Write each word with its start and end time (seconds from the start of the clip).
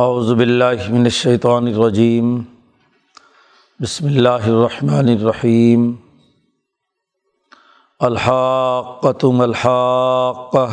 اعوذ 0.00 0.32
باللہ 0.32 0.88
من 0.88 1.02
الشیطان 1.02 1.66
الرجیم۔ 1.66 2.42
بسم 3.80 4.06
اللہ 4.06 4.28
الرحمن 4.28 5.08
الرحیم۔ 5.08 5.94
الحاقۃ 8.00 9.24
الحاقہ 9.40 10.66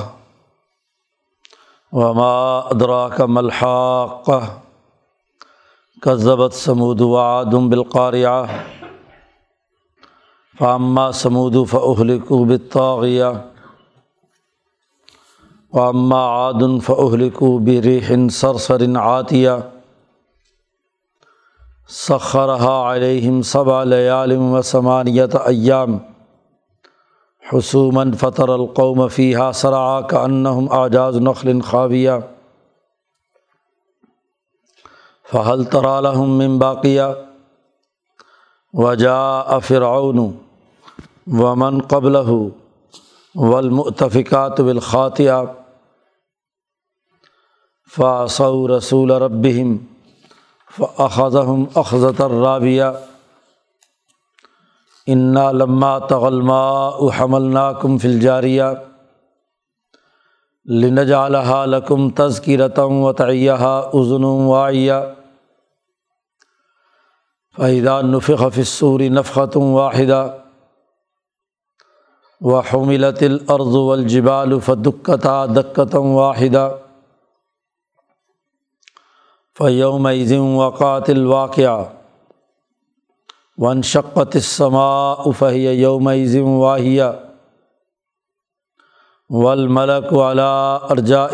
وما 1.92 2.60
ادراک 2.60 3.22
ملحاقہ 3.22 4.40
کذبت 6.02 6.54
سمود 6.54 7.02
وعاد 7.02 7.54
بالقاریہ 7.70 8.44
فاما 10.60 11.12
سمود 11.12 11.56
فاہلکوا 11.70 12.48
بالطاغیہ۔ 12.48 13.26
واما 15.74 16.24
عاد 16.30 16.62
فاہلکوا 16.86 17.60
بريح 17.66 18.12
صرصر 18.32 18.84
عاتیہ 19.02 19.50
سخرها 21.90 22.92
علیہم 22.92 23.42
سبع 23.48 23.84
لیال 23.84 24.32
و 24.34 24.62
ثمانیت 24.64 25.36
ایام 25.38 25.98
حسوما 27.44 28.04
فطر 28.20 28.50
القوم 28.50 29.08
فیہا 29.08 29.52
سرعا 29.56 30.00
کأنہم 30.10 30.72
اعجاز 30.74 31.18
نخل 31.22 31.60
خاویہ 31.70 32.12
فہل 35.30 35.64
ترى 35.72 35.96
لهم 36.02 36.38
من 36.38 36.58
باقیہ 36.60 37.10
وجاء 38.74 39.60
فرعون 39.64 40.24
ومن 41.40 41.82
قبله 41.88 42.40
والمؤتفقات 43.36 44.62
بالخاطئہ 44.62 45.42
فعصوا 47.94 48.68
رسول 48.68 49.22
ربهم 49.22 49.86
فأخذهم 50.68 51.68
أخذة 51.76 52.26
الرابية 52.26 53.00
انا 55.10 55.52
لما 55.52 56.00
تغلماء 56.00 57.10
حملناكم 57.10 57.98
في 57.98 58.06
الجارية 58.06 58.84
لنجعلها 60.66 61.66
لكم 61.66 62.10
تذكرة 62.10 62.86
وتعيها 62.86 63.92
أذن 63.94 64.24
واعية 64.24 65.16
فإذا 67.52 68.02
نفخ 68.02 68.48
في 68.48 68.62
الصور 68.62 69.10
نفخة 69.10 69.58
واحدة 69.58 70.44
وحملت 72.42 73.24
الأرض 73.24 73.76
والجبال 73.76 74.62
فدكتا 74.62 75.46
دكة 75.46 76.00
واحدة 76.00 76.83
فیوم 79.60 80.08
ظم 80.26 80.56
وقات 80.56 81.10
الواقعہ 81.10 81.84
ون 83.58 83.82
شقت 83.82 84.36
السماء 84.36 85.32
فہی 85.32 85.66
یوم 85.72 86.10
ظم 86.26 86.48
واحیہ 86.50 87.10
والملک 89.30 90.12
ولا 90.14 90.76
ارجا 90.90 91.26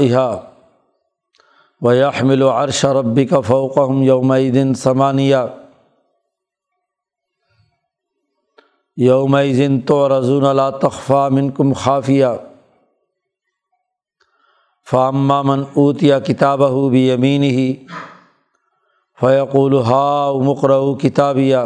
و 1.81 1.93
یحمل 1.93 2.41
عرش 2.43 2.83
ربی 2.93 3.25
کا 3.25 3.39
فوقم 3.41 4.01
یوم 4.03 4.33
دن 4.53 4.73
ثمانیہ 4.73 5.35
یوم 8.97 9.37
ذن 9.53 9.79
تو 9.81 9.97
رضون 10.09 10.45
اللہ 10.45 10.77
تخفا 10.81 11.27
منکم 11.29 11.73
خافیہ 11.73 12.35
فامہ 14.87 15.41
من 15.41 15.63
اوتیا 15.73 16.19
کتاب 16.19 16.61
بھی 16.91 17.07
یمین 17.09 17.43
ہی 17.43 17.73
فیقول 19.19 19.73
ہا 19.85 20.31
مقرو 20.43 20.93
کتابیہ 20.95 21.57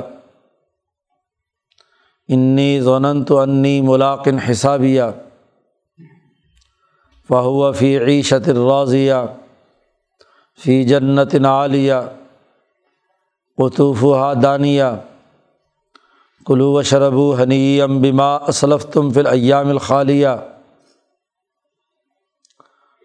انی 2.30 2.80
ضنت 2.82 3.32
انی 3.32 3.80
ملاقن 3.82 4.40
حسابیہ 4.40 5.03
فہو 7.30 7.72
فی 7.74 7.97
عیشت 7.97 8.50
الراضیہ 8.50 9.13
فی 10.59 10.84
جنت 10.84 11.36
عالیہ 11.46 12.00
قطوف 13.58 14.03
دانیہ 14.44 14.84
کلو 16.47 16.72
و 16.74 16.81
شربو 16.84 17.34
حنی 17.36 17.81
ام 17.81 18.00
بما 18.02 18.36
اسلف 18.47 18.86
تم 18.86 19.12
فل 19.12 19.28
ایام 19.28 19.69
الخالیہ 19.69 20.28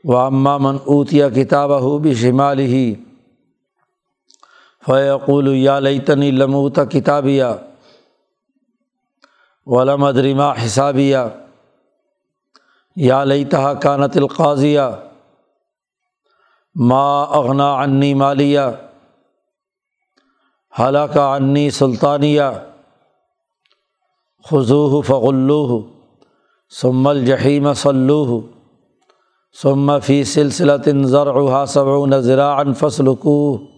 و 0.04 0.16
امہ 0.16 0.56
من 0.58 0.76
اوتیا 0.84 1.28
کتاب 1.28 1.78
ہو 1.80 1.98
بھی 1.98 2.14
شمال 2.14 2.58
ہی 2.60 2.94
فیقول 4.86 5.54
یا 5.56 5.78
لیتنی 5.78 6.30
لموت 6.30 6.78
کتابیہ 6.90 7.44
ولم 9.66 10.04
ادریما 10.04 10.52
حسابیہ 10.64 11.18
یا 12.96 13.22
لیتہ 13.24 13.72
کانت 13.82 14.16
القاضیہ 14.16 14.88
ما 16.76 17.22
اغنا 17.38 17.70
عنی 17.82 18.12
مالیہ 18.14 18.60
حلقہ 20.80 21.20
عنی 21.34 21.70
سلطانیہ 21.70 22.50
خضوح 24.44 25.00
فغلوح 25.02 25.80
ثم 26.72 27.06
الجحیم 27.06 27.72
صلوح 27.72 28.38
ثم 29.56 29.98
فی 30.00 30.22
سلسلۃ 30.24 30.88
ضرعها 31.06 31.66
سبعون 31.66 32.20
ذراعا 32.20 32.72
فسلکوه 32.72 33.77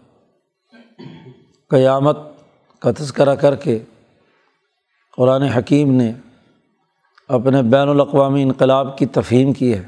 قیامت 1.71 2.17
کا 2.79 2.91
تذکرہ 2.91 3.35
کر 3.35 3.55
کے 3.55 3.79
قرآن 5.17 5.41
حکیم 5.41 5.93
نے 5.93 6.13
اپنے 7.27 7.61
بین 7.63 7.89
الاقوامی 7.89 8.43
انقلاب 8.43 8.97
کی 8.97 9.05
تفہیم 9.05 9.53
کی 9.53 9.77
ہے۔ 9.77 9.83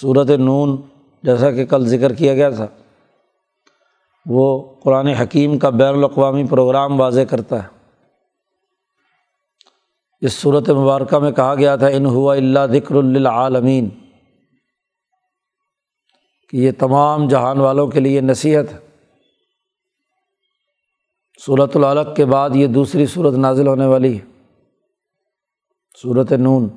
صورت 0.00 0.30
نون 0.30 0.76
جیسا 1.22 1.50
کہ 1.50 1.66
کل 1.66 1.86
ذکر 1.86 2.12
کیا 2.12 2.34
گیا 2.34 2.50
تھا، 2.50 2.66
وہ 4.26 4.74
قرآن 4.82 5.06
حکیم 5.06 5.58
کا 5.58 5.70
بین 5.70 5.94
الاقوامی 5.94 6.46
پروگرام 6.50 7.00
واضح 7.00 7.20
کرتا 7.20 7.62
ہے۔ 7.62 7.68
اس 10.20 10.32
صورت 10.32 10.70
مبارکہ 10.70 11.18
میں 11.18 11.32
کہا 11.32 11.54
گیا 11.54 11.76
تھا، 11.76 11.86
ان 11.86 12.06
ہوا 12.06 12.34
اللہ 12.34 12.66
ذکر 12.72 12.94
للعالمین، 12.94 13.88
کہ 16.48 16.56
یہ 16.56 16.70
تمام 16.78 17.28
جہان 17.28 17.60
والوں 17.60 17.86
کے 17.86 18.00
لیے 18.00 18.20
نصیحت 18.20 18.72
ہے۔ 18.72 18.89
صورت 21.46 21.76
العلق 21.76 22.16
کے 22.16 22.24
بعد 22.24 22.50
یہ 22.54 22.66
دوسری 22.66 23.06
صورت 23.06 23.34
نازل 23.34 23.66
ہونے 23.66 23.86
والی 23.86 24.18
ہے۔ 24.18 24.24
صورت 26.02 26.32
نون۔ 26.32 26.68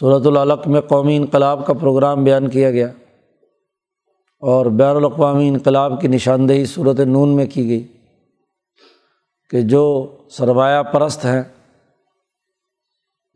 صورت 0.00 0.26
العلق 0.26 0.68
میں 0.68 0.80
قومی 0.80 1.16
انقلاب 1.16 1.66
کا 1.66 1.72
پروگرام 1.72 2.24
بیان 2.24 2.48
کیا 2.48 2.70
گیا 2.70 2.86
اور 4.40 4.66
بین 4.66 4.96
الاقوامی 4.96 5.48
انقلاب 5.48 6.00
کی 6.00 6.08
نشاندہی 6.08 6.64
صورت 6.64 7.00
نون 7.00 7.28
میں 7.28 7.46
کی 7.46 7.68
گئی 7.68 7.86
کہ 9.50 9.60
جو 9.60 10.16
سرمایہ 10.30 10.82
پرست 10.82 11.24
ہیں، 11.24 11.42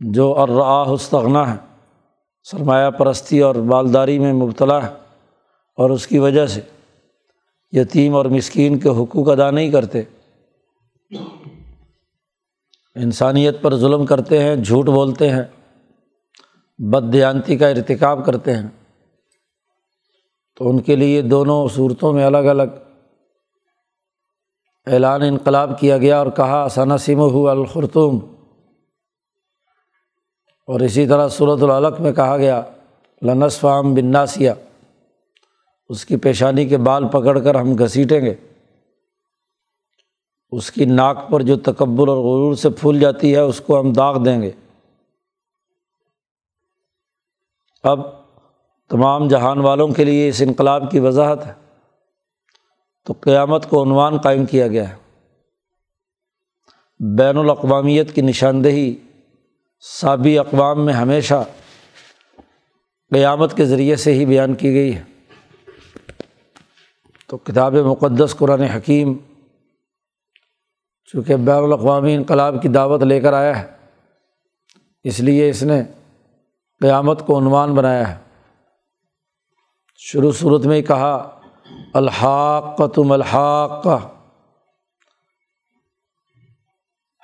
جو 0.00 0.38
ارآستغنا 0.38 1.54
ہے 1.54 1.58
سرمایہ 2.44 2.90
پرستی 2.90 3.40
اور 3.40 3.54
بالداری 3.54 4.18
میں 4.18 4.32
مبتلا 4.32 4.86
ہے 4.86 4.94
اور 5.76 5.90
اس 5.90 6.06
کی 6.06 6.18
وجہ 6.18 6.46
سے 6.46 6.60
یتیم 7.74 8.14
اور 8.14 8.24
مسکین 8.24 8.78
کے 8.78 8.88
حقوق 8.88 9.30
ادا 9.30 9.50
نہیں 9.50 9.70
کرتے۔ 9.70 10.02
انسانیت 12.94 13.62
پر 13.62 13.76
ظلم 13.76 14.06
کرتے 14.06 14.42
ہیں، 14.42 14.56
جھوٹ 14.56 14.86
بولتے 14.86 15.30
ہیں 15.30 15.42
بد 16.78 17.12
دیانتی 17.12 17.56
کا 17.56 17.68
ارتکاب 17.68 18.26
کرتے 18.26 18.56
ہیں۔ 18.56 18.68
تو 20.56 20.70
ان 20.70 20.80
کے 20.80 20.96
لیے 20.96 21.22
دونوں 21.22 21.68
صورتوں 21.68 22.12
میں 22.12 22.24
الگ 22.24 22.38
الگ۔ 22.38 22.62
اعلان 24.86 25.22
انقلاب 25.22 25.80
کیا 25.80 25.98
گیا 25.98 26.18
اور 26.18 26.26
کہا 26.36 26.68
ثنا 26.70 26.98
سم 26.98 27.18
ہو 27.18 27.48
الخرتوم 27.48 28.18
اور 30.66 30.80
اسی 30.80 31.06
طرح 31.06 31.28
صورت 31.28 31.62
العلق 31.62 32.00
میں 32.00 32.12
کہا 32.12 32.36
گیا 32.36 32.62
لنس 33.22 33.58
فام 33.58 33.94
بناسیہ 33.94 34.50
اس 35.94 36.06
کی 36.06 36.16
پیشانی 36.16 36.68
کے 36.68 36.76
بال 36.76 37.08
پکڑ 37.08 37.40
کر 37.40 37.54
ہم 37.54 37.74
گھسیٹیں 37.74 38.20
گے۔ 38.20 38.34
اس 40.50 40.72
کی 40.72 40.84
ناک 40.84 41.30
پر 41.30 41.42
جو 41.42 41.56
تکبر 41.56 42.08
اور 42.08 42.16
غرور 42.16 42.54
سے 42.54 42.70
پھول 42.70 43.00
جاتی 43.00 43.32
ہے، 43.32 43.40
اس 43.40 43.60
کو 43.60 43.80
ہم 43.80 43.92
داغ 43.92 44.24
دیں 44.24 44.42
گے۔ 44.42 44.50
اب 47.82 48.00
تمام 48.88 49.28
جہان 49.28 49.58
والوں 49.58 49.88
کے 49.88 50.04
لیے 50.04 50.28
اس 50.28 50.42
انقلاب 50.46 50.90
کی 50.90 51.00
وضاحت 51.00 51.46
ہے۔ 51.46 51.52
تو 53.04 53.14
قیامت 53.20 53.70
کو 53.70 53.82
عنوان 53.82 54.18
قائم 54.18 54.44
کیا 54.44 54.68
گیا 54.68 54.88
ہے۔ 54.88 54.94
بین 57.18 57.36
الاقوامیت 57.36 58.14
کی 58.14 58.22
نشاندہی 58.22 58.96
سابی 59.80 60.38
اقوام 60.38 60.84
میں 60.84 60.94
ہمیشہ 60.94 61.44
قیامت 63.10 63.56
کے 63.56 63.64
ذریعے 63.64 63.96
سے 63.96 64.14
ہی 64.14 64.26
بیان 64.26 64.54
کی 64.54 64.74
گئی 64.74 64.96
ہے۔ 64.96 65.13
تو 67.28 67.36
کتاب 67.36 67.74
مقدس 67.74 68.34
قرآن 68.38 68.62
حکیم، 68.62 69.14
چونکہ 71.08 71.36
بین 71.36 71.62
الاقوامی 71.64 72.14
انقلاب 72.14 72.54
کی 72.62 72.68
دعوت 72.68 73.02
لے 73.02 73.20
کر 73.20 73.32
آیا 73.32 73.58
ہے، 73.58 73.66
اس 75.04 75.20
لیے 75.20 75.48
اس 75.50 75.62
نے 75.62 75.82
قیامت 76.80 77.26
کو 77.26 77.38
عنوان 77.38 77.74
بنایا 77.74 78.08
ہے۔ 78.08 78.18
شروع 80.00 80.32
صورت 80.32 80.66
میں 80.66 80.76
ہی 80.76 80.82
کہا 80.82 81.14
الحاق 81.94 82.80
تم 82.94 83.12
الحاق 83.12 83.86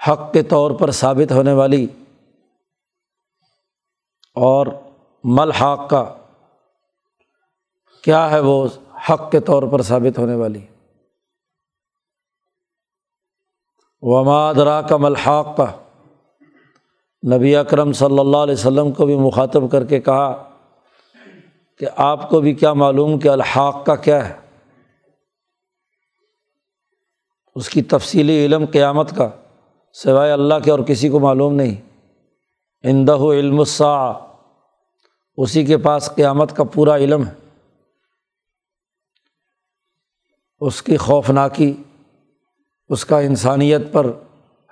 حق 0.00 0.32
کے 0.32 0.43
طور 0.43 0.70
پر 0.70 0.91
ثابت 0.91 1.32
ہونے 1.32 1.52
والی 1.52 1.87
اور 4.37 4.67
ملحاق 5.25 5.88
کا 5.91 6.05
کیا 8.05 8.31
ہے 8.31 8.38
وہ؟ 8.41 8.67
حق 9.08 9.31
کے 9.31 9.41
طور 9.41 9.62
پر 9.62 9.82
ثابت 9.82 10.19
ہونے 10.19 10.35
والی۔ 10.35 10.61
ومادرا 14.02 14.82
کا 14.82 14.97
ملحاق 14.97 15.56
کا 15.56 15.67
نبی 17.37 17.56
اکرم 17.56 17.93
صلی 17.93 18.19
اللہ 18.19 18.37
علیہ 18.37 18.55
وسلم 18.55 18.93
کو 18.93 19.06
بھی 19.06 19.17
مخاطب 19.17 19.70
کر 19.73 19.85
کے 19.85 20.00
کہا 20.00 20.50
کہ 21.79 21.87
آپ 21.97 22.31
کو 22.31 22.41
بھی 22.41 22.55
کیا 22.55 22.73
معلوم 22.73 23.19
کہ 23.19 23.29
الحاق 23.29 23.87
کا 23.87 23.97
کیا 23.97 24.29
ہے؟ 24.29 24.41
اس 27.55 27.69
کی 27.69 27.82
تفصیلی 27.82 28.47
علم 28.47 28.64
قیامت 28.73 29.17
کا، 29.17 29.31
سوائے 29.93 30.32
اللہ 30.32 30.55
کے 30.64 30.70
اور 30.70 30.79
کسی 30.79 31.08
کو 31.08 31.20
معلوم 31.20 31.55
نہیں۔ 31.55 31.99
اندہ 32.82 33.17
علم 33.17 33.58
السا 33.58 34.12
اسی 35.37 35.64
کے 35.64 35.79
پاس 35.79 36.11
قیامت 36.14 36.56
کا 36.56 36.64
پورا 36.64 36.97
علم 36.97 37.26
ہے۔ 37.26 37.39
اس 40.61 40.83
کی 40.83 40.97
خوفناکی، 40.97 41.83
اس 42.89 43.05
کا 43.05 43.19
انسانیت 43.19 43.81
پر 43.93 44.07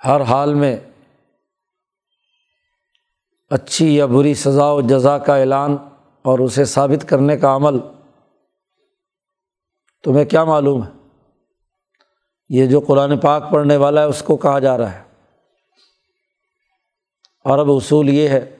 ہر 0.05 0.21
حال 0.21 0.53
میں 0.53 0.77
اچھی 3.49 3.95
یا 3.95 4.05
بری 4.05 4.33
سزا 4.33 4.71
و 4.71 4.81
جزا 4.81 5.17
کا 5.17 5.35
اعلان 5.35 5.77
اور 6.21 6.39
اسے 6.39 6.65
ثابت 6.65 7.09
کرنے 7.09 7.37
کا 7.37 7.55
عمل 7.55 7.79
تمہیں 10.03 10.25
کیا 10.25 10.43
معلوم 10.43 10.83
ہے؟ 10.83 10.89
یہ 12.49 12.65
جو 12.65 12.79
قرآن 12.79 13.17
پاک 13.17 13.51
پڑھنے 13.51 13.77
والا 13.77 14.01
ہے، 14.01 14.05
اس 14.05 14.21
کو 14.21 14.37
کہا 14.37 14.59
جا 14.59 14.77
رہا 14.77 14.93
ہے۔ 14.93 15.03
اور 17.43 17.59
اب 17.59 17.71
اصول 17.71 18.09
یہ 18.09 18.29
ہے 18.29 18.57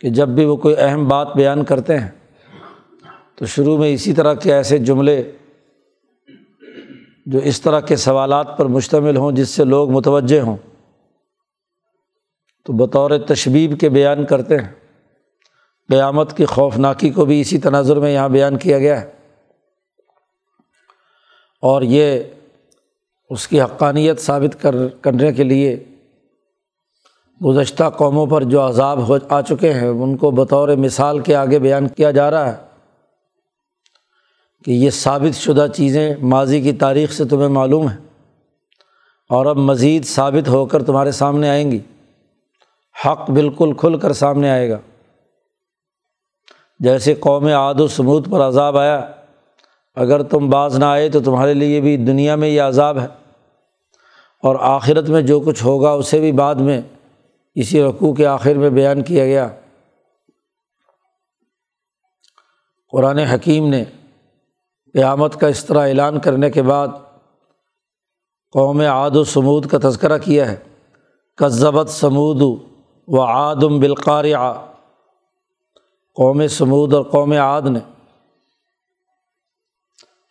کہ 0.00 0.10
جب 0.10 0.28
بھی 0.28 0.44
وہ 0.44 0.56
کوئی 0.56 0.74
اہم 0.78 1.08
بات 1.08 1.36
بیان 1.36 1.64
کرتے 1.64 1.98
ہیں، 1.98 2.10
تو 3.34 3.46
شروع 3.46 3.78
میں 3.78 3.88
اسی 3.88 4.12
طرح 4.12 4.34
کے 4.34 4.54
ایسے 4.54 4.78
جملے 4.78 5.32
جو 7.26 7.38
اس 7.38 7.60
طرح 7.60 7.80
کے 7.80 7.96
سوالات 7.96 8.58
پر 8.58 8.66
مشتمل 8.66 9.16
ہوں 9.16 9.32
جس 9.32 9.48
سے 9.48 9.64
لوگ 9.64 9.90
متوجہ 9.90 10.40
ہوں، 10.40 10.56
تو 12.64 12.72
بطور 12.72 13.10
تشبیب 13.28 13.80
کے 13.80 13.88
بیان 13.88 14.26
کرتے 14.26 14.56
ہیں۔ 14.56 14.72
قیامت 15.88 16.36
کی 16.36 16.44
خوفناکی 16.44 17.10
کو 17.10 17.24
بھی 17.24 17.40
اسی 17.40 17.58
تناظر 17.58 17.96
میں 17.96 18.14
یہاں 18.14 18.28
بیان 18.28 18.56
کیا 18.56 18.78
گیا 18.78 19.00
ہے۔ 19.00 19.10
اور 21.62 21.82
یہ 21.82 22.20
اس 23.30 23.48
کی 23.48 23.60
حقانیت 23.60 24.18
ثابت 24.20 24.62
کر، 24.62 24.88
کرنے 24.88 25.32
کے 25.32 25.44
لیے 25.44 25.84
گزشتہ 27.44 27.84
قوموں 27.90 28.26
پر 28.26 28.42
جو 28.42 28.66
عذاب 28.66 29.08
ہو، 29.08 29.16
آ 29.28 29.40
چکے 29.40 29.72
ہیں، 29.72 29.88
ان 29.88 30.16
کو 30.16 30.30
بطور 30.30 30.68
مثال 30.68 31.18
کے 31.18 31.36
آگے 31.36 31.58
بیان 31.58 31.88
کیا 31.88 32.10
جا 32.10 32.30
رہا 32.30 32.56
ہے۔ 32.56 32.65
کہ 34.66 34.70
یہ 34.70 34.90
ثابت 34.90 35.34
شدہ 35.34 35.66
چیزیں 35.74 36.14
ماضی 36.22 36.60
کی 36.60 36.72
تاریخ 36.72 37.12
سے 37.12 37.24
تمہیں 37.24 37.48
معلوم 37.48 37.88
ہیں 37.88 37.98
اور 39.28 39.46
اب 39.46 39.56
مزید 39.56 40.04
ثابت 40.04 40.48
ہو 40.48 40.66
کر 40.66 40.82
تمہارے 40.82 41.12
سامنے 41.12 41.48
آئیں 41.48 41.70
گی۔ 41.70 41.78
حق 43.06 43.30
بالکل 43.30 43.72
کھل 43.72 43.98
کر 43.98 44.12
سامنے 44.12 44.50
آئے 44.50 44.70
گا۔ 44.70 44.78
جیسے 46.78 47.14
قوم 47.14 47.46
عاد 47.46 47.74
و 47.74 47.88
سمود 47.88 48.30
پر 48.30 48.40
عذاب 48.40 48.78
آیا، 48.78 49.12
اگر 49.94 50.22
تم 50.22 50.50
باز 50.50 50.78
نہ 50.78 50.84
آئے 50.84 51.08
تو 51.08 51.20
تمہارے 51.20 51.54
لیے 51.54 51.80
بھی 51.80 51.96
دنیا 51.96 52.34
میں 52.34 52.48
یہ 52.48 52.62
عذاب 52.62 52.98
ہے۔ 52.98 53.06
اور 54.42 54.56
آخرت 54.60 55.08
میں 55.08 55.22
جو 55.22 55.40
کچھ 55.40 55.64
ہوگا 55.64 55.90
اسے 55.90 56.20
بھی 56.20 56.32
بعد 56.32 56.54
میں 56.54 56.80
اسی 57.54 57.82
رقوع 57.82 58.14
کے 58.14 58.26
آخر 58.26 58.54
میں 58.54 58.70
بیان 58.70 59.02
کیا 59.02 59.24
گیا۔ 59.24 59.48
قرآن 62.92 63.18
حکیم 63.18 63.68
نے 63.68 63.84
قیامت 64.96 65.40
کا 65.40 65.46
اس 65.46 65.64
طرح 65.64 65.88
اعلان 65.88 66.20
کرنے 66.20 66.50
کے 66.50 66.62
بعد 66.62 66.88
قوم 68.52 68.80
عاد 68.80 69.10
و 69.10 69.24
سمود 69.24 69.70
کا 69.70 69.78
تذکرہ 69.78 70.18
کیا 70.18 70.52
ہے۔ 70.52 70.56
کذبت 71.36 71.88
سمود 71.88 72.60
و 73.08 73.20
عادم 73.20 73.80
بالقار 73.80 74.24
قوم 76.14 76.46
سمود 76.46 76.94
اور 76.94 77.02
قوم 77.02 77.32
عاد 77.32 77.62
نے 77.62 77.78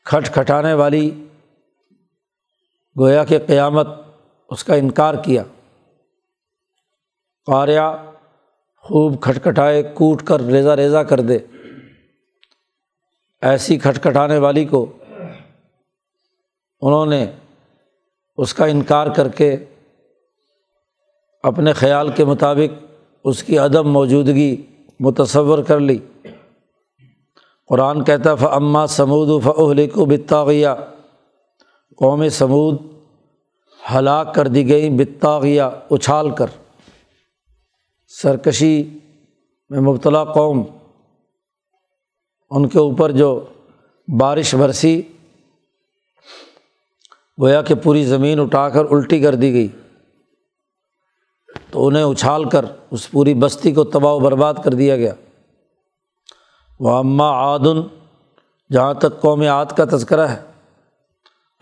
کھٹ 0.05 0.33
کھٹانے 0.33 0.73
والی 0.73 1.25
گویا 2.99 3.23
کہ 3.23 3.39
قیامت 3.47 3.87
اس 4.49 4.63
کا 4.63 4.75
انکار 4.75 5.13
کیا۔ 5.13 5.43
قاریہ 7.45 8.13
خوب 8.77 9.21
کھٹکھٹائے 9.21 9.83
کوٹ 9.83 10.23
کر 10.23 10.41
ریزا 10.41 10.75
ریزا 10.75 11.03
کر 11.03 11.19
دے۔ 11.19 11.39
ایسی 13.45 13.77
کھٹکھٹانے 13.77 14.37
والی 14.37 14.65
کو 14.65 14.85
انہوں 16.81 17.05
نے 17.05 17.31
اس 18.37 18.53
کا 18.53 18.65
انکار 18.65 19.07
کر 19.07 19.27
کے 19.27 19.57
اپنے 21.43 21.73
خیال 21.73 22.09
کے 22.09 22.25
مطابق 22.25 22.83
اس 23.23 23.43
کی 23.43 23.57
عدم 23.57 23.91
موجودگی 23.91 24.65
متصور 24.99 25.63
کر 25.63 25.79
لی۔ 25.79 25.97
قرآن 27.67 28.03
کہتا 28.03 28.35
ف 28.35 28.43
سمود 28.89 29.29
و 29.29 29.39
فہل 29.39 29.89
کو 29.89 30.05
بتاغیہ 30.05 30.67
قوم 31.97 32.29
سمود 32.29 32.77
ہلاک 33.95 34.35
کر 34.35 34.47
دی 34.47 34.69
گئی 34.69 34.89
بتاغیہ 34.89 35.63
اچھال 35.91 36.29
کر۔ 36.29 36.47
سرکشی 38.07 38.83
میں 39.69 39.79
مبتلا 39.79 40.23
قوم۔ 40.23 40.63
ان 42.49 42.67
کے 42.67 42.79
اوپر 42.79 43.11
جو 43.11 43.45
بارش 44.19 44.55
برسی، 44.55 45.01
گویا 47.41 47.61
کہ 47.61 47.75
پوری 47.75 48.05
زمین 48.05 48.39
اٹھا 48.39 48.69
کر 48.69 48.85
الٹی 48.91 49.19
کر 49.19 49.35
دی 49.35 49.53
گئی۔ 49.53 49.67
تو 51.71 51.87
انہیں 51.87 52.03
اچھال 52.03 52.49
کر 52.49 52.65
اس 52.91 53.11
پوری 53.11 53.33
بستی 53.33 53.71
کو 53.71 53.83
تباہ 53.83 54.13
و 54.13 54.19
برباد 54.19 54.53
کر 54.63 54.73
دیا 54.73 54.95
گیا۔ 54.95 55.13
وہ 56.79 56.89
اماں 56.91 57.33
عادن 57.33 57.81
جہاں 58.71 58.93
تک 58.93 59.21
قوم 59.21 59.41
عاد 59.41 59.65
کا 59.65 59.85
تذکرہ 59.85 60.27
ہے 60.27 60.41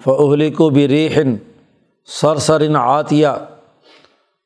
فہلی 0.05 0.51
کو 0.51 0.69
بھی 0.69 0.87
ریحن 0.87 1.35
سر 2.05 2.37
سرن 2.37 2.75
عطیہ 2.75 3.27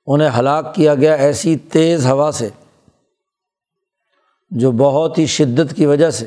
انہیں 0.05 0.29
ہلاک 0.39 0.75
کیا 0.75 0.95
گیا 0.95 1.13
ایسی 1.13 1.57
تیز 1.57 2.05
ہوا 2.05 2.31
سے۔ 2.31 2.49
جو 4.51 4.71
بہت 4.71 5.17
ہی 5.17 5.25
شدت 5.25 5.75
کی 5.75 5.85
وجہ 5.85 6.09
سے 6.09 6.25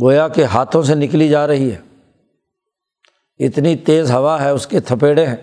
گویا 0.00 0.28
کے 0.28 0.44
ہاتھوں 0.44 0.82
سے 0.82 0.94
نکلی 0.94 1.28
جا 1.28 1.46
رہی 1.46 1.70
ہے، 1.72 1.80
اتنی 3.38 3.76
تیز 3.76 4.10
ہوا 4.10 4.42
ہے، 4.42 4.50
اس 4.50 4.66
کے 4.66 4.80
تھپیڑے 4.80 5.26
ہیں۔ 5.26 5.36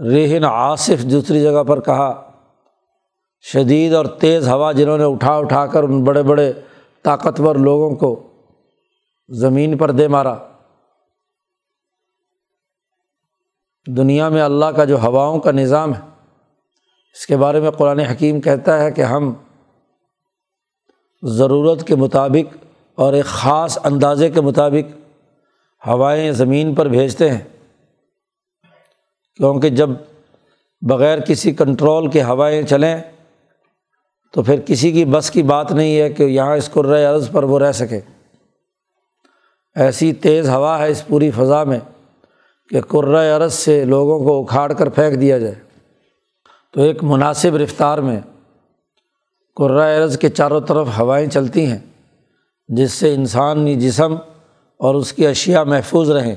ریحن 0.00 0.44
آصف 0.44 1.02
دوسری 1.02 1.42
جگہ 1.42 1.64
پر 1.64 1.80
کہا، 1.80 2.30
شدید 3.40 3.94
اور 3.94 4.06
تیز 4.06 4.48
ہوا 4.48 4.72
جنہوں 4.72 4.98
نے 4.98 5.04
اٹھا 5.04 5.36
اٹھا 5.36 5.66
کر 5.66 5.82
ان 5.82 6.04
بڑے 6.04 6.22
بڑے 6.22 6.52
طاقتور 7.02 7.56
لوگوں 7.56 7.96
کو 7.96 8.32
زمین 9.28 9.78
پر 9.78 9.90
دے 9.90 10.08
مارا۔ 10.08 10.34
دنیا 13.86 14.28
میں 14.28 14.42
اللہ 14.42 14.66
کا 14.66 14.84
جو 14.84 14.98
ہواؤں 14.98 15.40
کا 15.40 15.50
نظام 15.50 15.94
ہے 15.94 16.13
اس 17.14 17.26
کے 17.26 17.36
بارے 17.36 17.60
میں 17.60 17.70
قرآن 17.70 17.98
حکیم 17.98 18.40
کہتا 18.40 18.82
ہے 18.82 18.90
کہ 18.90 19.02
ہم 19.02 19.32
ضرورت 21.22 21.86
کے 21.86 21.94
مطابق 21.94 22.56
اور 22.94 23.12
ایک 23.12 23.24
خاص 23.24 23.78
اندازے 23.84 24.30
کے 24.30 24.40
مطابق 24.40 24.96
ہوائیں 25.86 26.32
زمین 26.32 26.74
پر 26.74 26.88
بھیجتے 26.88 27.30
ہیں۔ 27.30 27.40
کیونکہ 29.36 29.68
جب 29.68 29.90
بغیر 30.80 31.20
کسی 31.20 31.52
کنٹرول 31.52 32.10
کے 32.10 32.22
ہوائیں 32.22 32.62
چلیں 32.62 33.02
تو 34.32 34.42
پھر 34.42 34.60
کسی 34.60 34.92
کی 34.92 35.04
بس 35.04 35.30
کی 35.30 35.42
بات 35.42 35.72
نہیں 35.72 36.00
ہے 36.00 36.10
کہ 36.10 36.22
یہاں 36.22 36.56
اس 36.56 36.70
قرۂۂ 36.70 37.04
عرض 37.04 37.30
پر 37.30 37.42
وہ 37.42 37.58
رہ 37.58 37.72
سکے۔ 37.72 38.00
ایسی 39.74 40.12
تیز 40.12 40.48
ہوا 40.48 40.78
ہے 40.78 40.90
اس 40.90 41.06
پوری 41.06 41.30
فضا 41.30 41.64
میں 41.64 41.78
کہ 42.68 42.80
قرۂۂ 42.80 43.36
عرض 43.36 43.52
سے 43.52 43.84
لوگوں 43.84 44.24
کو 44.24 44.42
اکھاڑ 44.42 44.72
کر 44.72 44.88
پھینک 44.88 45.20
دیا 45.20 45.38
جائے۔ 45.38 45.63
تو 46.74 46.82
ایک 46.82 47.04
مناسب 47.04 47.56
رفتار 47.56 47.98
میں 47.98 48.20
قرۂۂ 49.56 50.02
عرض 50.02 50.18
کے 50.18 50.28
چاروں 50.28 50.60
طرف 50.60 50.88
ہوائیں 50.98 51.28
چلتی 51.28 51.66
ہیں، 51.66 51.78
جس 52.68 52.92
سے 52.92 53.14
انسانی 53.14 53.74
جسم 53.74 54.14
اور 54.78 54.94
اس 54.94 55.12
کی 55.12 55.26
اشیا 55.26 55.64
محفوظ 55.64 56.10
رہیں۔ 56.10 56.34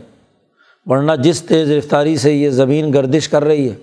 ورنہ 0.86 1.12
جس 1.24 1.41
تیز 1.41 1.72
رفتاری 1.72 2.17
سے 2.17 2.34
یہ 2.34 2.50
زمین 2.50 2.94
گردش 2.94 3.29
کر 3.29 3.44
رہی 3.44 3.70
ہے، 3.70 3.75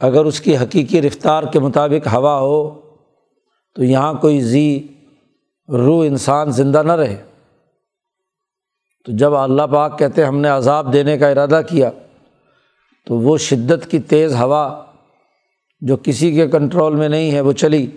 اگر 0.00 0.24
اس 0.24 0.40
کی 0.40 0.56
حقیقی 0.56 1.02
رفتار 1.02 1.42
کے 1.42 1.58
مطابق 1.58 2.14
ہوا 2.14 2.38
ہو، 2.38 2.80
تو 3.74 3.84
یہاں 3.84 4.14
کوئی 4.14 4.40
زی 4.40 4.86
روح 5.68 6.06
انسان 6.06 6.50
زندہ 6.50 6.82
نہ 6.82 6.92
رہے۔ 6.92 7.22
تو 9.04 9.12
جب 9.12 9.34
اللہ 9.34 9.62
پاک 9.62 9.98
کہتے 9.98 10.24
ہم 10.24 10.38
نے 10.38 10.48
عذاب 10.48 10.92
دینے 10.92 11.18
کا 11.18 11.28
ارادہ 11.28 11.60
کیا 11.68 11.90
تو 13.06 13.14
وہ 13.14 13.38
شدت 13.38 13.90
کی 13.90 13.98
تیز 13.98 14.36
ہوا 14.36 14.84
جو 15.80 15.96
کسی 16.02 16.32
کے 16.32 16.48
کنٹرول 16.48 16.94
میں 16.94 17.08
نہیں 17.08 17.32
ہے، 17.32 17.40
وہ 17.40 17.52
چلی۔ 17.52 17.90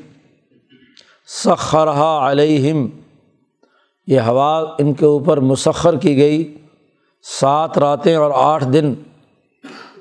سخرہ 1.27 2.03
علیہم، 2.03 2.87
یہ 4.07 4.19
ہوا 4.19 4.75
ان 4.79 4.93
کے 4.93 5.05
اوپر 5.05 5.39
مسخر 5.39 5.97
کی 5.97 6.17
گئی۔ 6.17 6.57
سات 7.39 7.77
راتیں 7.77 8.15
اور 8.15 8.31
آٹھ 8.35 8.65
دن 8.65 8.93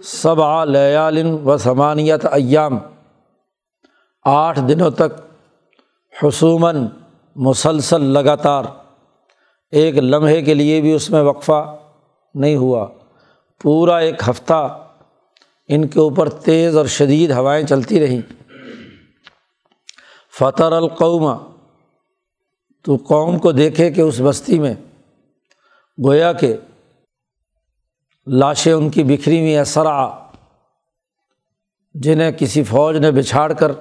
سب 0.02 0.64
لیالن 0.64 1.32
و 1.44 1.56
سمانیت 1.56 2.24
ایام۔ 2.24 2.78
آٹھ 4.24 4.60
دنوں 4.68 4.90
تک 4.90 5.20
حسوماً 6.22 6.86
مسلسل 7.36 8.02
لگاتار۔ 8.02 8.64
ایک 9.70 9.98
لمحے 9.98 10.42
کے 10.42 10.54
لیے 10.54 10.80
بھی 10.80 10.92
اس 10.92 11.10
میں 11.10 11.22
وقفہ 11.22 11.76
نہیں 12.34 12.56
ہوا۔ 12.56 12.86
پورا 13.62 13.96
ایک 13.96 14.28
ہفتہ 14.28 14.85
ان 15.68 15.86
کے 15.88 16.00
اوپر 16.00 16.28
تیز 16.28 16.76
اور 16.76 16.86
شدید 16.86 17.30
ہوائیں 17.30 17.66
چلتی 17.66 18.00
رہیں۔ 18.00 18.20
فطر 20.38 20.72
القوم، 20.72 21.36
تو 22.84 22.96
قوم 22.96 23.38
کو 23.38 23.52
دیکھے 23.52 23.90
کہ 23.90 24.00
اس 24.00 24.20
بستی 24.24 24.58
میں 24.58 24.74
گویا 26.04 26.32
کہ 26.32 26.56
لاشیں 28.26 28.72
ان 28.72 28.90
کی 28.90 29.04
بکھری 29.04 29.40
ہوئی 29.40 29.56
اثرا 29.56 30.26
جنہیں 31.94 32.30
کسی 32.32 32.64
فوج 32.64 32.96
نے 32.96 33.10
بچھاڑ 33.10 33.52
کر 33.52 33.72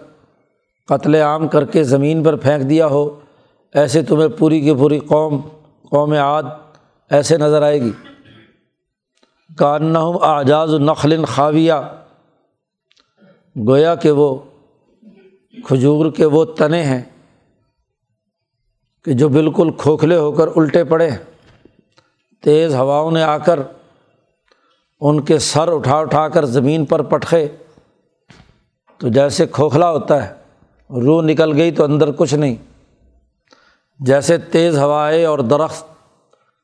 قتل 0.87 1.15
عام 1.15 1.47
کر 1.47 1.65
کے 1.65 1.83
زمین 1.83 2.23
پر 2.23 2.35
پھینک 2.35 2.69
دیا 2.69 2.87
ہو، 2.87 3.19
ایسے 3.73 4.01
تمہیں 4.01 4.27
پوری 4.27 4.61
کی 4.61 4.73
پوری 4.73 4.99
قوم 4.99 5.41
قوم 5.89 6.13
عاد، 6.13 6.43
ایسے 7.09 7.37
نظر 7.37 7.61
آئے 7.61 7.81
گی۔ 7.81 7.91
کان 9.49 9.95
اعجاز 10.21 10.73
النخل 10.73 11.25
خاویہ، 11.25 11.73
گویا 13.67 13.95
کہ 13.95 14.11
وہ 14.11 14.35
کھجور 15.65 16.11
کے 16.11 16.25
وہ 16.25 16.45
تنے 16.45 16.83
ہیں 16.83 17.01
کہ 19.05 19.13
جو 19.13 19.29
بالکل 19.29 19.71
کھوکھلے 19.71 20.17
ہو 20.17 20.31
کر 20.31 20.47
الٹے 20.55 20.83
پڑے 20.83 21.09
تیز 22.43 22.75
ہواؤں 22.75 23.11
نے 23.11 23.23
آ 23.23 23.37
کر 23.37 23.59
ان 25.01 25.21
کے 25.21 25.39
سر 25.39 25.73
اٹھا 25.73 25.97
اٹھا 25.97 26.27
کر 26.27 26.45
زمین 26.45 26.85
پر 26.85 27.01
پٹخے۔ 27.01 27.47
تو 28.97 29.07
جیسے 29.07 29.47
کھوکھلا 29.47 29.91
ہوتا 29.91 30.27
ہے، 30.27 30.33
روح 30.89 31.21
نکل 31.23 31.53
گئی 31.57 31.71
تو 31.71 31.83
اندر 31.83 32.11
کچھ 32.11 32.35
نہیں۔ 32.35 32.55
جیسے 33.99 34.37
تیز 34.37 34.77
ہوائیں 34.77 35.25
اور 35.25 35.39
درخت 35.39 35.85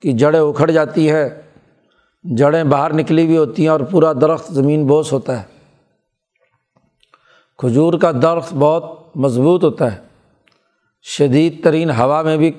کی 0.02 0.12
جڑیں 0.12 0.40
اکھڑ 0.40 0.72
جاتی 0.72 1.12
ہیں 1.12 1.30
جڑیں 2.24 2.63
باہر 2.63 2.94
نکلی 2.94 3.25
ہوئی 3.25 3.38
ہوتی 3.38 3.62
ہیں 3.62 3.70
اور 3.70 3.80
پورا 3.80 4.13
درخت 4.13 4.54
زمین 4.54 4.88
بوس 4.88 5.13
ہوتا 5.13 5.42
ہے۔ 5.42 5.44
کھجور 7.58 7.94
کا 7.94 8.12
درخت 8.12 8.54
بہت 8.54 9.18
مضبوط 9.18 9.63
ہوتا 9.63 9.96
ہے۔ 9.96 10.01
شدید 11.01 11.63
ترین 11.63 11.90
ہوا 11.90 12.22
میں 12.22 12.38
بھی 12.38 12.51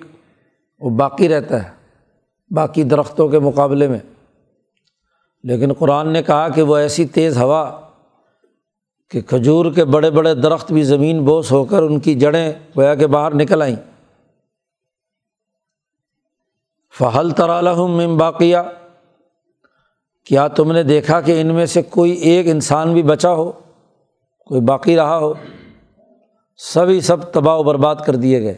وہ 0.81 0.91
باقی 0.91 1.29
رہتا 1.29 1.63
ہے، 1.63 1.71
باقی 2.51 2.83
درختوں 2.83 3.29
کے 3.29 3.39
مقابلے 3.39 3.89
میں۔ 3.89 3.99
لیکن 5.45 5.73
قرآن 5.73 6.09
نے 6.09 6.23
کہا 6.23 6.49
کہ 6.49 6.63
وہ 6.63 6.77
ایسی 6.77 7.07
تیز 7.07 7.39
ہوا 7.39 7.81
کہ 9.11 9.21
کھجور 9.21 9.73
کے 9.73 9.85
بڑے 9.85 10.11
بڑے 10.11 10.35
درخت 10.35 10.73
بھی 10.73 10.83
زمین 10.83 11.25
بوس 11.25 11.53
ہو 11.53 11.65
کر 11.65 11.83
ان 11.83 12.01
کی 12.01 12.15
جڑیں 12.15 12.53
گویا 12.77 12.95
کہ 12.95 13.07
باہر 13.07 13.35
نکل 13.35 13.63
آئیں۔ 13.63 13.77
فہل 16.99 17.31
ترالحم 17.31 18.17
باقیہ 18.17 18.57
کیا 20.25 20.49
تم 20.49 20.73
نے 20.73 20.83
دیکھا 20.83 21.21
کہ 21.21 21.41
ان 21.41 21.55
میں 21.55 21.67
سے 21.67 21.83
کوئی 21.83 22.13
ایک 22.13 22.47
انسان 22.49 22.93
بھی 22.93 23.03
بچا 23.03 23.33
ہو؟ 23.33 23.53
کوئی 24.47 24.61
باقی 24.61 24.97
رہا 24.97 25.19
ہو؟ 25.19 25.35
سبھی 26.57 27.01
سب 27.01 27.33
تباہ 27.33 27.57
و 27.57 27.63
برباد 27.63 27.97
کر 28.07 28.17
دیے 28.17 28.43
گئے۔ 28.43 28.55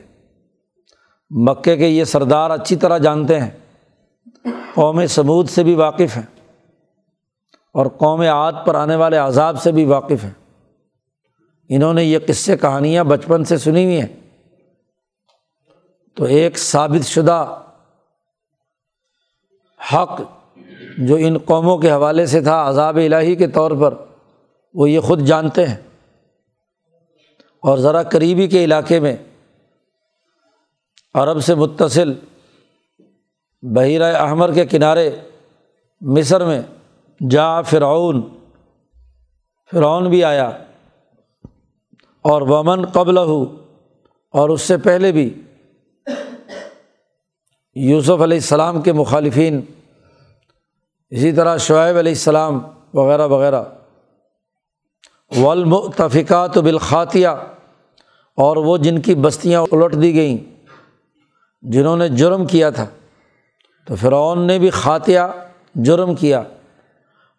مکے 1.31 1.77
کے 1.77 1.87
یہ 1.87 2.05
سردار 2.05 2.51
اچھی 2.51 2.77
طرح 2.77 2.99
جانتے 2.99 3.41
ہیں۔ 3.41 3.51
قوم 4.75 5.07
سمود 5.07 5.49
سے 5.49 5.63
بھی 5.63 5.75
واقف 5.75 6.17
ہیں۔ 6.17 6.41
اور 7.75 7.87
قوم 7.87 8.21
عاد 8.21 8.53
پر 8.67 8.75
آنے 8.75 8.97
والے 8.97 9.17
عذاب 9.17 9.63
سے 9.63 9.73
بھی 9.73 9.85
واقف 9.85 10.25
ہیں۔ 10.25 10.65
انہوں 11.69 11.95
نے 11.95 12.05
یہ 12.05 12.19
قصے 12.29 12.57
کہانیاں 12.57 13.05
بچپن 13.05 13.45
سے 13.45 13.59
سنی 13.59 13.85
ہوئی 13.85 14.01
ہیں۔ 14.01 14.31
تو 16.15 16.25
ایک 16.25 16.59
ثابت 16.59 17.07
شدہ 17.07 17.61
حق 19.95 20.23
جو 20.99 21.17
ان 21.17 21.39
قوموں 21.39 21.79
کے 21.79 21.91
حوالے 21.91 22.27
سے 22.27 22.41
تھا 22.41 22.69
عذاب 22.69 22.97
الہی 22.97 23.37
کے 23.37 23.47
طور 23.47 23.71
پر، 23.71 23.95
وہ 24.75 24.91
یہ 24.91 25.01
خود 25.01 25.21
جانتے 25.21 25.67
ہیں۔ 25.67 25.77
اور 27.63 27.79
ذرا 27.79 28.03
قریبی 28.03 28.47
کے 28.47 28.65
علاقے 28.65 29.01
میں 29.01 29.17
عرب 31.15 31.41
سے 31.41 31.55
متصل 31.55 32.13
بحیرۂ 33.63 34.15
احمر 34.15 34.53
کے 34.53 34.67
کنارے 34.67 35.11
مصر 36.01 36.45
میں 36.45 36.61
جا 37.31 37.61
فرعون 37.61 38.23
فرعون 39.73 40.11
بھی 40.11 40.25
آیا 40.25 40.51
اور 42.23 42.43
ومن 42.43 42.87
قبل 42.87 43.19
ہو 43.19 43.43
اور 44.31 44.49
اس 44.49 44.63
سے 44.63 44.77
پہلے 44.77 45.13
بھی 45.13 45.43
یوسف 47.75 48.11
علیہ 48.11 48.37
السلام 48.37 48.83
کے 48.83 48.93
مخالفین 48.93 49.61
اسی 51.15 51.33
طرح 51.33 51.57
شعیب 51.57 51.97
علیہ 51.97 52.13
السلام 52.13 52.59
وغیرہ 52.95 53.27
وغیرہ۔ 53.27 53.63
ولمتفقات 55.37 56.59
بالخاتیہ 56.59 57.29
اور 58.39 58.57
وہ 58.57 58.77
جن 58.77 59.01
کی 59.01 59.15
بستیاں 59.15 59.61
الٹ 59.73 59.93
دی 60.03 60.15
گئیں، 60.15 60.39
جنہوں 61.63 61.97
نے 61.97 62.09
جرم 62.09 62.47
کیا 62.47 62.71
تھا۔ 62.71 62.87
تو 63.87 63.97
فرعون 63.97 64.47
نے 64.47 64.59
بھی 64.59 64.71
خاتیہ 64.71 65.21
جرم 65.75 66.15
کیا، 66.15 66.43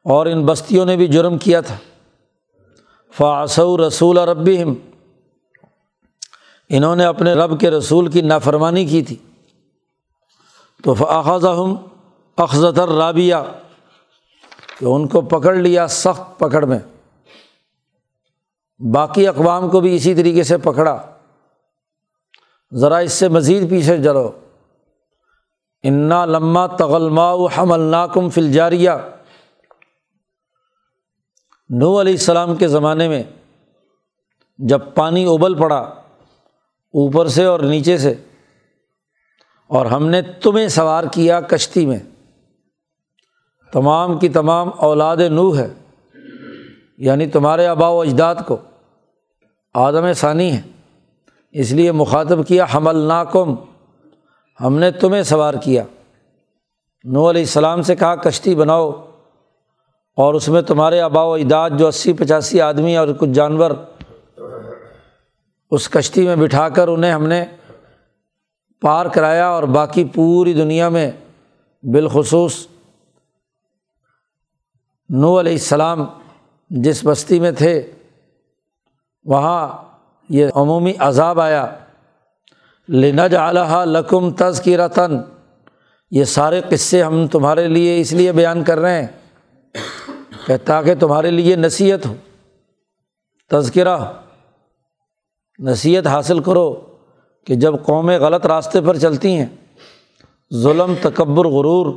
اور 0.05 0.25
ان 0.25 0.46
بستیوں 0.46 0.86
نے 0.86 0.96
بھی 0.96 1.08
جرم 1.08 1.38
کیا 1.38 1.62
تھا۔ 1.62 1.77
فاصو 3.17 3.88
رسول 3.88 4.17
ربیم 4.17 4.74
انہوں 6.70 6.96
نے 6.96 7.05
اپنے 7.05 7.34
رب 7.34 7.60
کے 7.60 7.70
رسول 7.72 8.08
کی 8.12 8.22
نافرمانی 8.22 8.86
کی 8.86 9.01
تھی۔ 9.03 9.15
تو 10.84 10.94
فاخذ 10.94 11.46
اخذت 12.38 12.79
الرابیہ 12.79 13.36
کہ 14.79 14.86
ان 14.86 15.08
کو 15.08 15.22
پکڑ 15.22 15.53
لیا 15.55 15.88
سخت 15.88 16.39
پکڑ 16.39 16.65
میں۔ 16.65 16.79
باقی 18.79 19.27
اقوام 19.27 19.70
کو 19.70 19.79
بھی 19.79 19.96
اسی 19.96 20.15
طریقے 20.15 20.44
سے 20.44 20.58
پکڑا۔ 20.58 20.96
ذرا 22.72 22.98
اس 22.98 23.13
سے 23.13 23.27
مزید 23.29 23.70
پیچھے 23.70 23.98
جلو 23.98 24.32
انا 25.84 26.25
لمہ 26.25 26.65
تغلما 26.79 27.32
حم 27.58 27.72
الناکم 27.72 28.29
فلجاریہ 28.29 28.91
نو 31.70 32.00
علیہ 32.01 32.13
السلام 32.13 32.55
کے 32.55 32.67
زمانے 32.67 33.08
میں 33.08 33.24
جب 34.60 34.79
پانی 34.96 35.25
ابل 35.25 35.58
پڑا 35.58 35.77
اوپر 36.94 37.27
سے 37.27 37.46
اور 37.46 37.60
نیچے 37.60 37.98
سے، 37.98 38.13
اور 39.70 39.86
ہم 39.86 40.08
نے 40.08 40.22
تمہیں 40.22 40.67
سوار 40.67 41.03
کیا 41.13 41.39
کشتی 41.41 41.86
میں۔ 41.86 42.00
تمام 43.75 44.17
کی 44.20 44.29
تمام 44.29 44.70
اولاد 44.77 45.17
نو 45.29 45.58
ہے 45.58 45.67
یعنی 46.98 47.25
تمہارے 47.27 47.65
آبا 47.67 47.88
و 47.89 48.00
اجداد 48.01 48.36
کو۔ 48.48 48.58
آدم 49.75 50.12
ثانی 50.13 50.51
ہے، 50.51 50.62
اس 51.55 51.72
لیے 51.72 51.91
مخاطب 51.91 52.46
کیا 52.48 52.65
حمل 52.74 52.98
ناکم 52.98 53.55
ہم 54.60 54.77
نے 54.79 54.91
تمہیں 54.91 55.24
سوار 55.24 55.53
کیا۔ 55.53 55.84
نو 57.05 57.29
علیہ 57.29 57.41
السلام 57.41 57.82
سے 57.82 57.96
کہا، 57.96 58.15
کشتی 58.15 58.55
بناؤ، 58.55 58.89
اور 60.17 60.34
اس 60.34 60.48
میں 60.50 60.62
تمہارے 60.62 61.00
آبا 61.01 61.24
و 61.24 61.34
اجداد 61.34 61.70
جو 61.70 61.88
اسی 61.88 62.13
پچاسی 62.13 62.62
آدمی 62.62 62.96
اور 62.98 63.08
کچھ 63.20 63.29
جانور 63.29 63.72
اس 65.72 65.89
کشتی 65.89 66.25
میں 66.27 66.36
بٹھا 66.36 66.67
کر 66.70 66.88
انہیں 66.88 67.12
ہم 67.12 67.25
نے 67.27 67.44
پار 68.82 69.05
کرایا، 69.05 69.48
اور 69.48 69.63
باقی 69.74 70.05
پوری 70.13 70.53
دنیا 70.53 70.89
میں 70.89 71.10
بالخصوص 71.84 72.65
نو 75.22 75.39
علیہ 75.39 75.51
السلام 75.51 76.05
جس 76.72 77.05
بستی 77.05 77.39
میں 77.39 77.51
تھے، 77.51 77.74
وہاں 79.25 79.67
یہ 80.29 80.48
عمومی 80.55 80.93
عذاب 81.00 81.39
آیا۔ 81.41 81.65
لنج 82.89 83.36
اعلیٰ 83.36 83.86
لکم 83.86 84.31
تز 84.31 84.62
کی 84.63 84.75
رتن 84.77 85.17
یہ 86.12 86.24
سارے 86.24 86.62
قصے 86.69 87.01
ہم 87.03 87.25
تمہارے 87.27 87.67
لیے 87.67 88.00
اس 88.01 88.12
لیے 88.13 88.31
بیان 88.31 88.63
کر 88.63 88.79
رہے 88.79 89.01
ہیں 89.01 89.07
کہ 90.48 90.57
تاکہ 90.65 90.95
تمہارے 90.95 91.31
لیے 91.31 91.55
نصیحت 91.55 92.05
ہو، 92.05 92.13
تذکرہ 93.51 93.98
نصیحت 95.60 96.07
حاصل 96.07 96.39
کرو 96.39 96.69
کہ 97.48 97.55
جب 97.55 97.74
قومیں 97.86 98.17
غلط 98.19 98.45
راستے 98.45 98.81
پر 98.81 98.98
چلتی 98.98 99.36
ہیں، 99.38 99.48
ظلم، 100.51 100.93
تکبر، 101.01 101.45
غرور، 101.48 101.93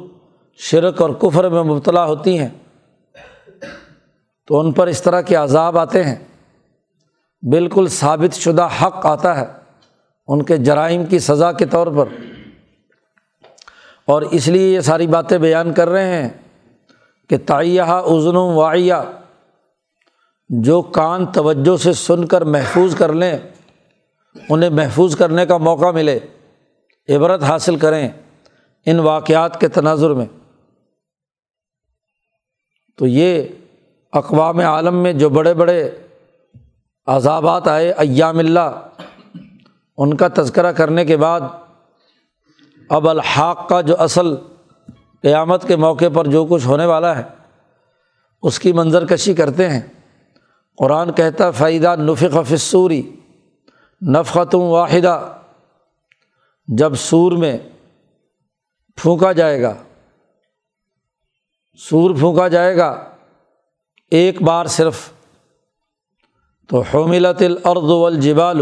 شرک 0.60 1.02
اور 1.02 1.10
کفر 1.20 1.48
میں 1.48 1.62
مبتلا 1.62 2.04
ہوتی 2.04 2.38
ہیں 2.38 2.48
تو 4.48 4.60
ان 4.60 4.72
پر 4.72 4.86
اس 4.86 5.02
طرح 5.02 5.20
کے 5.20 5.34
عذاب 5.34 5.78
آتے 5.78 6.04
ہیں۔ 6.04 6.16
بالکل 7.42 7.86
ثابت 7.88 8.34
شدہ 8.34 8.68
حق 8.82 9.06
آتا 9.06 9.40
ہے 9.40 9.46
ان 10.26 10.42
کے 10.42 10.56
جرائم 10.56 11.06
کی 11.06 11.18
سزا 11.18 11.52
کے 11.52 11.66
طور 11.66 11.86
پر۔ 11.86 12.04
اور 14.06 14.22
اس 14.22 14.48
لیے 14.48 14.68
یہ 14.68 14.80
ساری 14.80 15.06
باتیں 15.06 15.38
بیان 15.38 15.72
کر 15.72 15.88
رہے 15.88 16.22
ہیں 16.22 16.28
کہ 17.28 17.36
تعیہ 17.46 17.82
ازن 17.82 18.36
و 18.36 18.46
واعیہ۔ 18.46 18.94
جو 20.48 20.82
کان 20.82 21.26
توجہ 21.26 21.76
سے 21.76 21.92
سن 21.92 22.26
کر 22.26 22.42
محفوظ 22.42 22.96
کر 22.96 23.12
لیں، 23.12 23.38
انہیں 24.48 24.70
محفوظ 24.70 25.16
کرنے 25.16 25.46
کا 25.46 25.56
موقع 25.56 25.90
ملے، 25.90 26.18
عبرت 27.08 27.42
حاصل 27.42 27.76
کریں 27.76 28.08
ان 28.86 28.98
واقعات 28.98 29.60
کے 29.60 29.68
تناظر 29.68 30.10
میں۔ 30.10 30.26
تو 32.96 33.06
یہ 33.06 33.42
اقوام 34.12 34.58
عالم 34.58 34.94
میں 34.94 35.12
جو 35.12 35.28
بڑے 35.28 35.54
بڑے 35.54 35.90
عذابات 37.06 37.68
آئے، 37.68 37.90
ایام 37.92 38.38
اللہ، 38.38 38.86
ان 39.98 40.16
کا 40.16 40.28
تذکرہ 40.34 40.72
کرنے 40.72 41.04
کے 41.04 41.16
بعد 41.16 41.40
اب 42.90 43.08
الحاق 43.08 43.68
کا 43.68 43.80
جو 43.80 43.94
اصل 43.98 44.34
قیامت 45.22 45.66
کے 45.68 45.76
موقع 45.76 46.08
پر 46.14 46.26
جو 46.26 46.44
کچھ 46.50 46.66
ہونے 46.66 46.86
والا 46.86 47.16
ہے، 47.18 47.22
اس 48.42 48.58
کی 48.58 48.72
منظر 48.72 49.06
کشی 49.06 49.34
کرتے 49.34 49.68
ہیں۔ 49.70 49.80
قرآن 50.78 51.12
کہتا 51.12 51.50
فائدہ 51.50 51.94
نفق 51.96 52.36
فصوری 52.48 53.02
نفقتم 54.02 54.60
واحدہ 54.60 55.32
جب 56.68 56.94
سور 56.94 57.32
میں 57.32 57.58
پھونکا 58.98 59.32
جائے 59.32 59.62
گا، 59.62 59.74
سور 61.80 62.14
پھونکا 62.14 62.48
جائے 62.48 62.76
گا 62.76 62.90
ایک 64.10 64.42
بار 64.42 64.66
صرف 64.66 64.98
تو 66.68 66.80
حملت 66.80 67.42
الارض 67.42 67.90
والجبال، 67.90 68.60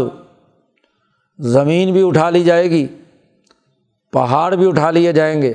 زمین 1.39 1.91
بھی 1.93 2.07
اٹھا 2.07 2.29
لی 2.29 2.43
جائے 2.43 2.69
گی، 2.71 2.87
پہاڑ 4.13 4.55
بھی 4.55 4.67
اٹھا 4.67 4.91
لیے 4.91 5.13
جائیں 5.13 5.41
گے، 5.41 5.53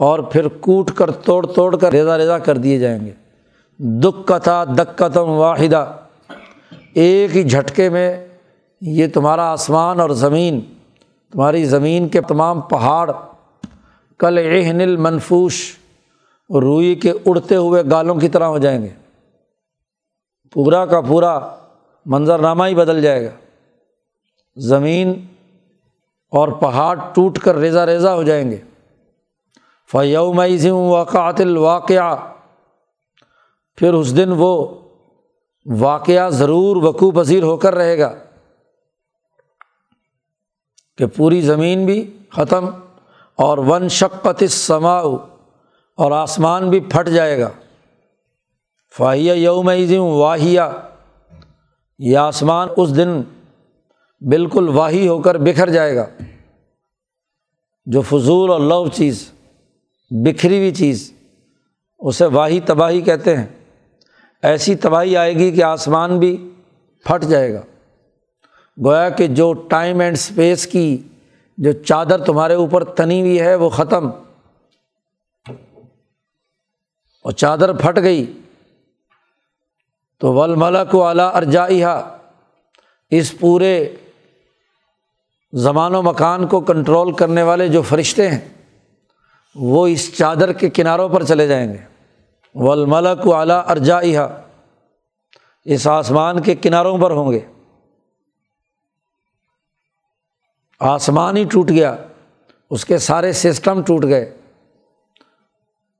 اور 0.00 0.18
پھر 0.18 0.48
کوٹ 0.48 0.90
کر، 0.90 1.10
توڑ 1.10 1.46
توڑ 1.46 1.76
کر 1.76 1.92
ریزا 1.92 2.18
ریزا 2.18 2.38
کر 2.38 2.56
دیے 2.56 2.78
جائیں 2.78 3.06
گے۔ 3.06 3.12
دکھ 3.78 4.26
کتھا 4.26 4.64
دقتم 4.64 5.28
واحدہ۔ 5.28 5.84
ایک 6.94 7.36
ہی 7.36 7.42
جھٹکے 7.44 7.88
میں 7.90 8.28
یہ 8.80 9.06
تمہارا 9.14 9.50
آسمان 9.52 10.00
اور 10.00 10.10
زمین، 10.10 10.60
تمہاری 11.32 11.64
زمین 11.64 12.08
کے 12.08 12.20
تمام 12.20 12.60
پہاڑ، 12.60 13.10
کل 14.18 14.38
اہن 14.38 14.80
المنفوش، 14.80 15.76
روئی 16.50 16.94
کے 16.94 17.12
اڑتے 17.26 17.56
ہوئے 17.56 17.82
گالوں 17.90 18.14
کی 18.14 18.28
طرح 18.28 18.44
ہو 18.44 18.58
جائیں 18.58 18.82
گے۔ 18.82 18.88
پورا 20.52 20.86
کا 20.86 21.00
پورا 21.00 21.56
منظرنامہ 22.06 22.64
ہی 22.64 22.74
بدل 22.74 23.02
جائے 23.02 23.24
گا۔ 23.24 23.30
زمین 24.56 25.26
اور 26.30 26.48
پہاڑ 26.48 26.98
ٹوٹ 27.14 27.38
کر 27.38 27.56
ریزا 27.56 27.86
ریزا 27.86 28.14
ہو 28.14 28.22
جائیں 28.22 28.50
گے۔ 28.50 28.58
فیوم 29.92 30.38
واقعات 30.72 31.40
الواقعہ 31.40 32.16
پھر 33.76 33.94
اس 33.94 34.16
دن 34.16 34.28
وہ 34.36 34.74
واقعہ 35.66 36.28
ضرور 36.30 36.76
وقوع 36.76 37.12
پذیر 37.12 37.42
ہو 37.42 37.56
کر 37.56 37.74
رہے 37.74 37.98
گا 37.98 38.14
کہ 40.98 41.06
پوری 41.06 41.40
زمین 41.40 41.86
بھی 41.86 42.18
ختم 42.32 42.66
اور 43.36 43.58
ون 43.58 43.88
شقت 43.88 44.44
سما 44.50 44.98
اور 44.98 46.12
آسمان 46.12 46.70
بھی 46.70 46.80
پھٹ 46.80 47.08
جائے 47.08 47.38
گا۔ 47.40 47.48
فاہیہ 48.96 49.32
یوم 49.32 49.70
واہیہ۔ 49.98 50.60
یہ 51.98 52.16
آسمان 52.16 52.68
اس 52.76 52.96
دن 52.96 53.22
بالکل 54.20 54.68
واہی 54.68 55.08
ہو 55.08 55.18
کر 55.18 55.38
بکھر 55.38 55.70
جائے 55.70 55.96
گا۔ 55.96 56.06
جو 57.86 58.00
فضول 58.00 58.50
اور 58.50 58.60
لو 58.60 58.88
چیز، 58.88 59.30
بکھری 60.10 60.56
ہوئی 60.56 60.74
چیز، 60.74 61.12
اسے 61.98 62.24
واہی 62.24 62.60
تباہی 62.60 63.00
کہتے 63.00 63.36
ہیں۔ 63.36 63.46
ایسی 64.42 64.74
تباہی 64.74 65.16
آئے 65.16 65.34
گی 65.34 65.50
کہ 65.50 65.64
آسمان 65.64 66.18
بھی 66.18 66.50
پھٹ 67.04 67.24
جائے 67.24 67.54
گا۔ 67.54 67.60
گویا 68.84 69.08
کہ 69.08 69.26
جو 69.26 69.52
ٹائم 69.52 70.00
اینڈ 70.00 70.16
اسپیس 70.16 70.66
کی 70.66 70.98
جو 71.58 71.72
چادر 71.72 72.24
تمہارے 72.24 72.54
اوپر 72.54 72.84
تنی 72.84 73.20
ہوئی 73.20 73.40
ہے، 73.40 73.54
وہ 73.54 73.68
ختم۔ 73.68 74.10
اور 77.22 77.32
چادر 77.32 77.76
پھٹ 77.76 77.96
گئی۔ 77.96 78.32
تو 80.20 80.32
ول 80.32 80.54
ملک 80.54 80.94
و 80.94 81.04
اعلیٰ 81.04 81.34
ارجائیہ 81.34 81.86
اس 83.10 83.38
پورے 83.38 83.96
زمان 85.52 85.94
و 85.94 86.02
مکان 86.02 86.46
کو 86.46 86.60
کنٹرول 86.60 87.12
کرنے 87.12 87.42
والے 87.42 87.68
جو 87.68 87.82
فرشتے 87.82 88.28
ہیں، 88.28 88.48
وہ 89.54 89.86
اس 89.86 90.16
چادر 90.16 90.52
کے 90.52 90.70
کناروں 90.70 91.08
پر 91.08 91.22
چلے 91.22 91.46
جائیں 91.46 91.72
گے۔ 91.72 91.78
ول 92.54 92.84
ملک 92.86 93.26
و 93.26 93.34
اعلیٰ 93.34 93.62
ارجائیہ 93.68 94.20
اس 95.64 95.86
آسمان 95.86 96.42
کے 96.42 96.54
کناروں 96.54 96.98
پر 96.98 97.10
ہوں 97.10 97.32
گے۔ 97.32 97.40
آسمان 100.80 101.36
ہی 101.36 101.44
ٹوٹ 101.44 101.68
گیا، 101.68 101.96
اس 102.70 102.84
کے 102.84 102.98
سارے 102.98 103.32
سسٹم 103.32 103.82
ٹوٹ 103.82 104.04
گئے۔ 104.04 104.36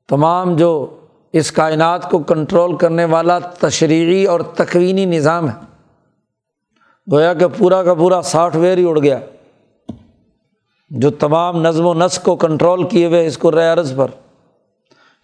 تمام 0.08 0.56
جو 0.56 0.97
اس 1.32 1.52
کائنات 1.52 2.10
کو 2.10 2.18
کنٹرول 2.18 2.76
کرنے 2.76 3.04
والا 3.04 3.38
تشریحی 3.38 4.24
اور 4.24 4.40
تقوینی 4.40 5.04
نظام 5.04 5.48
ہے۔ 5.48 5.54
گویا 7.12 7.34
کہ 7.34 7.46
پورا 7.56 7.82
کا 7.82 7.94
پورا 7.94 8.22
سافٹ 8.22 8.56
ویئر 8.56 8.78
ہی 8.78 8.84
اڑ 8.84 8.98
گیا۔ 8.98 9.18
جو 10.90 11.10
تمام 11.10 11.62
نظم 11.62 11.86
و 11.86 11.94
نسق 11.94 12.24
کو 12.24 12.36
کنٹرول 12.36 12.88
کیے 12.88 13.06
ہوئے 13.06 13.26
اس 13.26 13.38
کو 13.38 13.48
عرض 13.48 13.96
پر۔ 13.96 14.06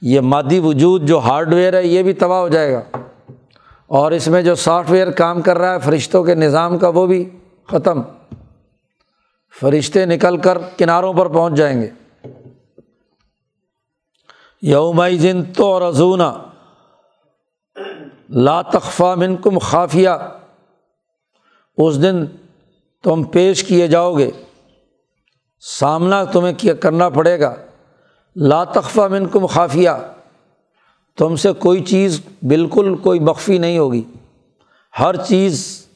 یہ 0.00 0.20
مادی 0.20 0.58
وجود 0.58 1.06
جو 1.06 1.18
ہارڈ 1.18 1.54
ویئر 1.54 1.74
ہے، 1.74 1.86
یہ 1.86 2.02
بھی 2.02 2.12
تباہ 2.12 2.38
ہو 2.38 2.48
جائے 2.48 2.72
گا۔ 2.72 2.82
اور 3.86 4.12
اس 4.12 4.28
میں 4.28 4.42
جو 4.42 4.54
سافٹ 4.54 4.90
ویئر 4.90 5.10
کام 5.10 5.42
کر 5.42 5.58
رہا 5.58 5.74
ہے، 5.74 5.78
فرشتوں 5.78 6.24
کے 6.24 6.34
نظام 6.34 6.78
کا، 6.78 6.88
وہ 6.88 7.06
بھی 7.06 7.30
ختم۔ 7.68 8.02
فرشتے 9.60 10.06
نکل 10.06 10.36
کر 10.36 10.58
کناروں 10.76 11.12
پر 11.12 11.26
پہنچ 11.26 11.54
جائیں 11.54 11.82
گے۔ 11.82 12.03
یومائی 14.68 15.18
جن 15.18 15.42
تو 15.56 15.68
رضونا 15.80 16.32
لا 18.28 18.62
تخفا 18.62 19.14
من 19.14 19.36
کم 19.36 19.58
خافیہ. 19.58 20.10
اس 21.78 22.02
دن 22.02 22.24
تم 23.04 23.22
پیش 23.22 23.62
کیے 23.64 23.86
جاؤ 23.88 24.16
گے. 24.18 24.30
سامنا 25.60 26.24
تمہیں 26.24 26.52
کیا 26.58 26.74
کرنا 26.74 27.08
پڑے 27.08 27.40
گا. 27.40 27.54
لا 28.36 28.64
تخفا 28.64 29.08
من 29.08 29.28
کم 29.28 29.46
خافیہ. 29.46 29.90
تم 31.18 31.36
سے 31.36 31.52
کوئی 31.52 31.84
چیز 31.84 32.20
بالکل 32.42 32.94
کوئی 32.96 33.20
مخفی 33.20 33.58
نہیں 33.58 33.78
ہوگی. 33.78 34.02
ہر 35.00 35.16
چیز 35.16 35.86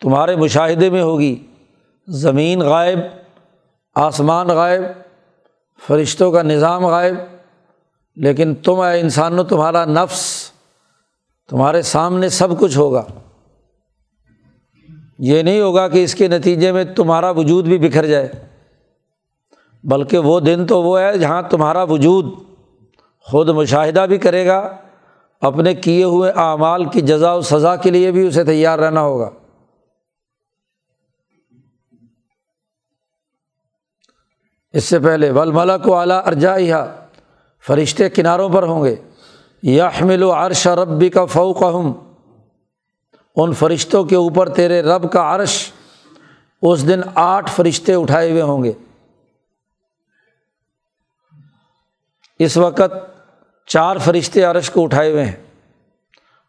تمہارے 0.00 0.36
مشاہدے 0.36 0.90
میں 0.90 1.02
ہوگی. 1.02 1.34
زمین 2.08 2.62
غائب، 2.62 2.98
آسمان 3.94 4.46
غائب، 4.46 4.82
فرشتوں 5.86 6.32
کا 6.32 6.42
نظام 6.42 6.86
غائب 6.86 7.14
لیکن 8.16 8.54
تم 8.54 8.80
اے 8.80 9.00
انسان 9.00 9.44
تمہارا 9.46 9.84
نفس، 9.84 10.50
تمہارے 11.48 11.82
سامنے 11.82 12.28
سب 12.28 12.58
کچھ 12.58 12.78
ہوگا۔ 12.78 13.04
یہ 15.18 15.42
نہیں 15.42 15.60
ہوگا 15.60 15.88
کہ 15.88 16.04
اس 16.04 16.14
کے 16.14 16.28
نتیجے 16.28 16.72
میں 16.72 16.84
تمہارا 16.96 17.30
وجود 17.30 17.64
بھی 17.64 17.78
بکھر 17.78 18.06
جائے، 18.06 18.28
بلکہ 19.84 20.18
وہ 20.18 20.40
دن 20.40 20.66
تو 20.66 20.82
وہ 20.82 21.00
ہے 21.00 21.18
جہاں 21.18 21.42
تمہارا 21.42 21.82
وجود 21.82 22.32
خود 23.20 23.48
مشاہدہ 23.48 24.06
بھی 24.08 24.18
کرے 24.18 24.46
گا، 24.46 24.76
اپنے 25.40 25.74
کیے 25.74 26.04
ہوئے 26.04 26.30
اعمال 26.30 26.84
کی 26.84 27.00
جزا 27.00 27.32
و 27.32 27.40
سزا 27.40 27.76
کے 27.76 27.90
لیے 27.90 28.10
بھی 28.12 28.26
اسے 28.26 28.44
تیار 28.44 28.78
رہنا 28.78 29.00
ہوگا۔ 29.00 29.30
اس 34.72 34.84
سے 34.84 34.98
پہلے 34.98 35.30
ول 35.30 35.52
ملک 35.52 35.88
اعلیٰ 35.88 36.22
ارجا 36.26 36.56
فرشتے 37.66 38.10
کناروں 38.10 38.48
پر 38.48 38.62
ہوں 38.62 38.84
گے۔ 38.84 38.96
یحمل 39.62 40.22
و 40.22 40.32
عرش 40.32 40.66
ربی 40.66 41.08
کا 41.08 41.24
فوق 41.24 41.62
ان 43.36 43.52
فرشتوں 43.52 44.04
کے 44.04 44.16
اوپر 44.16 44.48
تیرے 44.48 44.82
رب 44.82 45.12
کا 45.12 45.36
عرش 45.36 45.72
اس 46.62 46.88
دن 46.88 47.00
آٹھ 47.14 47.50
فرشتے 47.50 47.94
اٹھائے 47.94 48.30
ہوئے 48.30 48.42
ہوں 48.42 48.64
گے۔ 48.64 48.72
اس 52.38 52.56
وقت 52.56 52.92
چار 53.66 53.96
فرشتے 53.96 54.42
عرش 54.42 54.70
کو 54.70 54.84
اٹھائے 54.84 55.10
ہوئے 55.10 55.24
ہیں۔ 55.24 55.36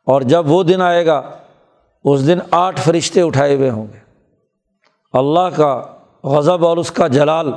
اور 0.04 0.21
جب 0.21 0.51
وہ 0.51 0.63
دن 0.63 0.82
آئے 0.82 1.06
گا، 1.06 1.38
اس 2.04 2.28
دن 2.28 2.39
آٹھ 2.51 2.82
فرشتے 2.82 3.21
اٹھائے 3.21 3.56
ہوئے 3.56 3.69
ہوں 3.69 3.88
گے۔ 3.93 3.99
اللہ 5.13 5.56
کا 5.56 5.84
غضب 6.23 6.65
اور 6.65 6.78
اس 6.78 6.91
کا 6.91 7.08
جلال، 7.08 7.51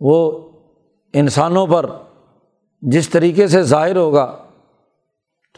وہ 0.00 0.45
انسانوں 1.16 1.66
پر 1.66 1.86
جس 2.82 3.08
طریقے 3.08 3.46
سے 3.48 3.62
ظاہر 3.64 3.96
ہوگا، 3.96 4.26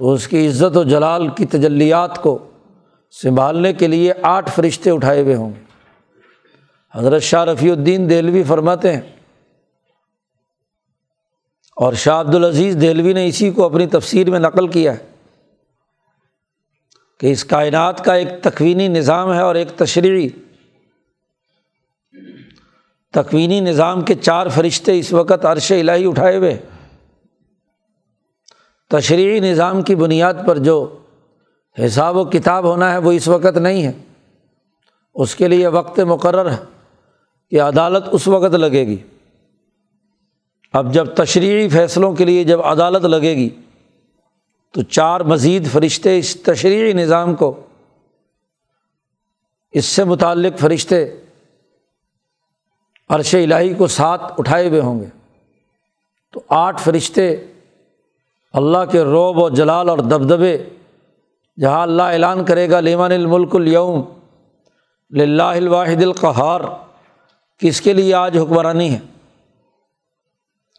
تو 0.00 0.12
اس 0.12 0.26
کی 0.28 0.46
عزت 0.46 0.76
و 0.76 0.82
جلال 0.84 1.28
کی 1.28 1.46
تجلیات 1.46 2.22
کو 2.22 2.38
سنبھالنے 3.14 3.72
کے 3.72 3.86
لیے 3.86 4.12
آٹھ 4.22 4.50
فرشتے 4.50 4.90
اٹھائے 4.90 5.22
ہوئے 5.22 5.34
ہوں 5.34 5.50
گے۔ 5.50 5.64
حضرت 6.94 7.22
شاہ 7.22 7.44
رفیع 7.44 7.72
الدین 7.72 8.08
دہلوی 8.10 8.42
فرماتے 8.42 8.92
ہیں، 8.92 9.00
اور 11.76 11.92
شاہ 11.94 12.20
عبد 12.20 12.34
العزیز 12.34 12.76
دہلوی 12.82 13.12
نے 13.12 13.26
اسی 13.26 13.50
کو 13.50 13.64
اپنی 13.64 13.86
تفسیر 13.86 14.30
میں 14.30 14.38
نقل 14.40 14.68
کیا 14.68 14.92
ہے 14.94 15.06
کہ 17.20 17.32
اس 17.32 17.44
کائنات 17.44 18.04
کا 18.04 18.14
ایک 18.14 18.28
تکوینی 18.42 18.88
نظام 18.88 19.32
ہے 19.34 19.40
اور 19.40 19.54
ایک 19.54 19.76
تشریحی 19.76 20.28
تکوینی 23.12 23.60
نظام 23.60 24.00
کے 24.00 24.14
چار 24.14 24.48
فرشتے 24.48 24.98
اس 24.98 25.12
وقت 25.12 25.44
عرش 25.44 25.72
الہی 25.72 26.06
اٹھائے 26.06 26.36
ہوئے۔ 26.36 26.58
تشریحی 28.88 29.40
نظام 29.40 29.82
کی 29.82 29.94
بنیاد 29.94 30.34
پر 30.46 30.58
جو 30.58 30.98
حساب 31.86 32.16
و 32.16 32.24
کتاب 32.24 32.64
ہونا 32.64 32.92
ہے 32.92 32.98
وہ 32.98 33.12
اس 33.12 33.28
وقت 33.28 33.58
نہیں 33.58 33.82
ہے۔ 33.82 33.92
اس 35.14 35.34
کے 35.34 35.48
لیے 35.48 35.66
وقت 35.66 36.00
مقرر 36.00 36.50
ہے 36.50 36.56
کہ 37.50 37.62
عدالت 37.62 38.04
اس 38.12 38.28
وقت 38.28 38.54
لگے 38.54 38.86
گی۔ 38.86 38.96
اب 40.72 40.94
جب 40.94 41.06
تشریحی 41.14 41.68
فیصلوں 41.68 42.14
کے 42.14 42.24
لیے 42.24 42.44
جب 42.44 42.60
عدالت 42.60 43.04
لگے 43.04 43.36
گی، 43.36 43.48
تو 44.72 44.82
چار 44.82 45.20
مزید 45.20 45.66
فرشتے 45.66 46.18
اس 46.18 46.36
تشریحی 46.42 46.92
نظام 46.92 47.34
کو، 47.34 47.66
اس 49.70 49.84
سے 49.84 50.04
متعلق 50.04 50.58
فرشتے 50.58 51.20
عرش 53.08 53.34
الہی 53.34 53.74
کو 53.74 53.86
ساتھ 53.86 54.32
اٹھائے 54.38 54.68
ہوئے 54.68 54.80
ہوں 54.80 55.00
گے۔ 55.00 55.06
تو 56.32 56.40
آٹھ 56.48 56.82
فرشتے 56.82 57.44
اللہ 58.52 58.78
کے 58.92 59.02
روب 59.02 59.38
و 59.38 59.48
جلال 59.48 59.88
اور 59.88 59.98
دبدبے، 59.98 60.58
جہاں 61.60 61.82
اللہ 61.82 62.02
اعلان 62.02 62.44
کرے 62.44 62.70
گا 62.70 62.80
لیمان 62.80 63.12
الملک 63.12 63.56
اليوم 63.56 64.02
للہ 65.10 65.42
الواحد 65.42 66.02
القہار، 66.02 66.60
کس 67.58 67.80
کے 67.80 67.92
لیے 67.92 68.14
آج 68.14 68.38
حکمرانی 68.38 68.90
ہے؟ 68.90 68.98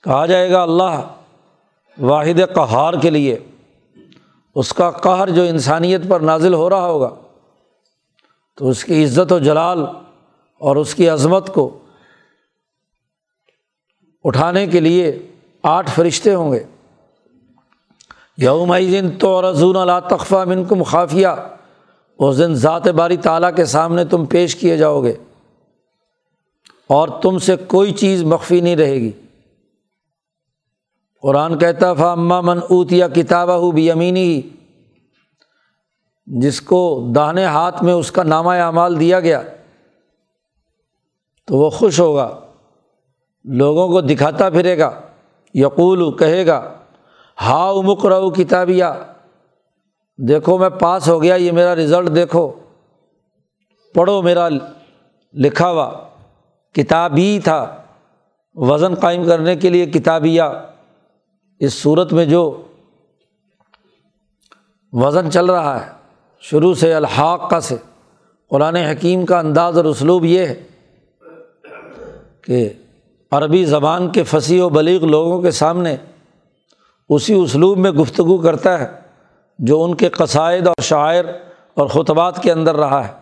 کہا 0.03 0.25
جائے 0.25 0.51
گا 0.51 0.61
اللہ 0.63 1.01
واحد 2.01 2.55
قہار 2.55 2.93
کے 2.93 3.09
لیے۔ 3.09 3.39
اس 4.55 4.73
کا 4.73 4.91
قہر 4.91 5.29
جو 5.29 5.41
انسانیت 5.41 6.01
پر 6.09 6.19
نازل 6.19 6.53
ہو 6.53 6.69
رہا 6.69 6.85
ہوگا، 6.85 7.09
تو 8.55 8.69
اس 8.69 8.83
کی 8.83 9.03
عزت 9.03 9.31
و 9.31 9.39
جلال 9.39 9.85
اور 10.57 10.75
اس 10.75 10.95
کی 10.95 11.09
عظمت 11.09 11.53
کو 11.53 11.79
اٹھانے 14.23 14.67
کے 14.67 14.79
لیے 14.79 15.19
آٹھ 15.63 15.91
فرشتے 15.91 16.33
ہوں 16.33 16.51
گے۔ 16.51 16.63
یوم 18.37 18.75
دن 18.77 19.09
تو 19.19 19.51
رضون 19.51 19.75
اللہ 19.75 20.15
تخفہ 20.15 20.45
من 20.47 20.65
کم 20.65 20.83
خافیہ۔ 20.83 21.27
اس 22.19 22.37
دن 22.37 22.55
ذات 22.55 22.87
باری 22.87 23.17
تعالیٰ 23.17 23.55
کے 23.55 23.65
سامنے 23.65 24.05
تم 24.05 24.25
پیش 24.25 24.55
کیے 24.55 24.77
جاؤ 24.77 25.03
گے۔ 25.03 25.13
اور 26.87 27.07
تم 27.21 27.37
سے 27.37 27.55
کوئی 27.55 27.91
چیز 27.93 28.23
مخفی 28.23 28.61
نہیں 28.61 28.75
رہے 28.75 28.95
گی۔ 28.95 29.11
قرآن 31.21 31.57
کہتا 31.57 31.93
فا 31.93 32.11
اماں 32.11 32.41
من 32.41 32.59
اوت 32.69 32.91
یا 32.91 33.07
کتابہ 33.07 33.51
ہو 33.51 33.71
بھی 33.71 33.91
امینی 33.91 34.23
ہی 34.23 34.41
جس 36.25 36.61
کو 36.61 37.11
دانے 37.15 37.45
ہاتھ 37.45 37.83
میں 37.83 37.93
اس 37.93 38.11
کا 38.11 38.23
نامہ 38.23 38.49
اعمال 38.49 38.99
دیا 38.99 39.19
گیا، 39.19 39.41
تو 41.45 41.57
وہ 41.57 41.69
خوش 41.69 41.99
ہوگا۔ 41.99 42.39
لوگوں 43.43 43.87
کو 43.87 44.01
دکھاتا 44.01 44.49
پھرے 44.49 44.77
گا 44.77 45.01
یقول 45.53 46.17
کہے 46.17 46.47
گا 46.47 46.73
ہا 47.41 47.71
رہو 48.09 48.29
کتابیہ، 48.29 48.85
دیکھو 50.17 50.57
میں 50.57 50.69
پاس 50.69 51.09
ہو 51.09 51.23
گیا، 51.23 51.35
یہ 51.35 51.51
میرا 51.51 51.75
رزلٹ 51.75 52.15
دیکھو۔ 52.15 52.51
پڑھو 53.95 54.21
میرا 54.21 54.49
لکھا 55.33 55.71
ہوا 55.71 55.93
کتابی 56.73 57.39
تھا۔ 57.43 57.81
وزن 58.55 58.95
قائم 58.95 59.25
کرنے 59.25 59.55
کے 59.55 59.69
لیے 59.69 59.85
کتابیہ۔ 59.85 60.41
اس 61.59 61.73
صورت 61.73 62.13
میں 62.13 62.25
جو 62.25 62.61
وزن 64.91 65.31
چل 65.31 65.45
رہا 65.45 65.85
ہے، 65.85 65.91
شروع 66.39 66.73
سے 66.73 66.93
الحاق 66.93 67.49
کا 67.49 67.59
سے، 67.59 67.75
قرآن 68.49 68.75
حکیم 68.75 69.25
کا 69.25 69.39
انداز 69.39 69.77
اور 69.77 69.85
اسلوب 69.85 70.25
یہ 70.25 70.45
ہے 70.45 70.63
کہ 72.41 72.69
عربی 73.31 73.65
زبان 73.65 74.09
کے 74.09 74.23
فصیح 74.23 74.63
و 74.63 74.69
بلیغ 74.69 75.05
لوگوں 75.05 75.41
کے 75.41 75.51
سامنے 75.51 75.97
اسی 77.09 77.33
اسلوب 77.33 77.77
میں 77.77 77.91
گفتگو 77.91 78.37
کرتا 78.37 78.79
ہے 78.79 78.87
جو 79.59 79.83
ان 79.83 79.95
کے 79.95 80.09
قصائد 80.09 80.67
اور 80.67 80.81
شاعر 80.81 81.25
اور 81.73 81.87
خطبات 81.87 82.43
کے 82.43 82.51
اندر 82.51 82.75
رہا 82.75 83.07
ہے۔ 83.07 83.13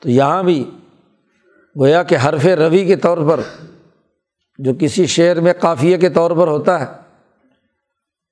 تو 0.00 0.10
یہاں 0.10 0.42
بھی 0.42 0.70
گویا 1.78 2.02
کہ 2.02 2.16
حرف 2.16 2.46
روی 2.46 2.84
کے 2.84 2.96
طور 2.96 3.18
پر 3.28 3.40
جو 4.58 4.72
کسی 4.80 5.06
شعر 5.06 5.36
میں 5.36 5.52
قافیے 5.60 5.98
کے 5.98 6.10
طور 6.10 6.30
پر 6.30 6.48
ہوتا 6.48 6.80
ہے، 6.80 6.86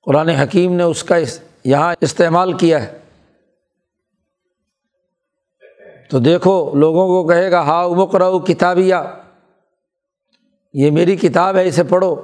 قرآن 0.05 0.29
حکیم 0.29 0.73
نے 0.73 0.83
اس 0.83 1.03
کا 1.03 1.15
یہاں 1.63 1.95
استعمال 2.01 2.53
کیا 2.53 2.83
ہے۔ 2.83 2.99
تو 6.09 6.19
دیکھو، 6.19 6.75
لوگوں 6.75 7.07
کو 7.07 7.29
کہے 7.29 7.51
گا 7.51 7.61
ہا 7.61 7.83
امک 7.83 8.15
رہو 8.15 8.39
کتابیہ۔ 8.39 8.95
یہ 10.77 10.91
میری 10.91 11.15
کتاب 11.15 11.55
ہے، 11.55 11.67
اسے 11.67 11.83
پڑھو۔ 11.83 12.15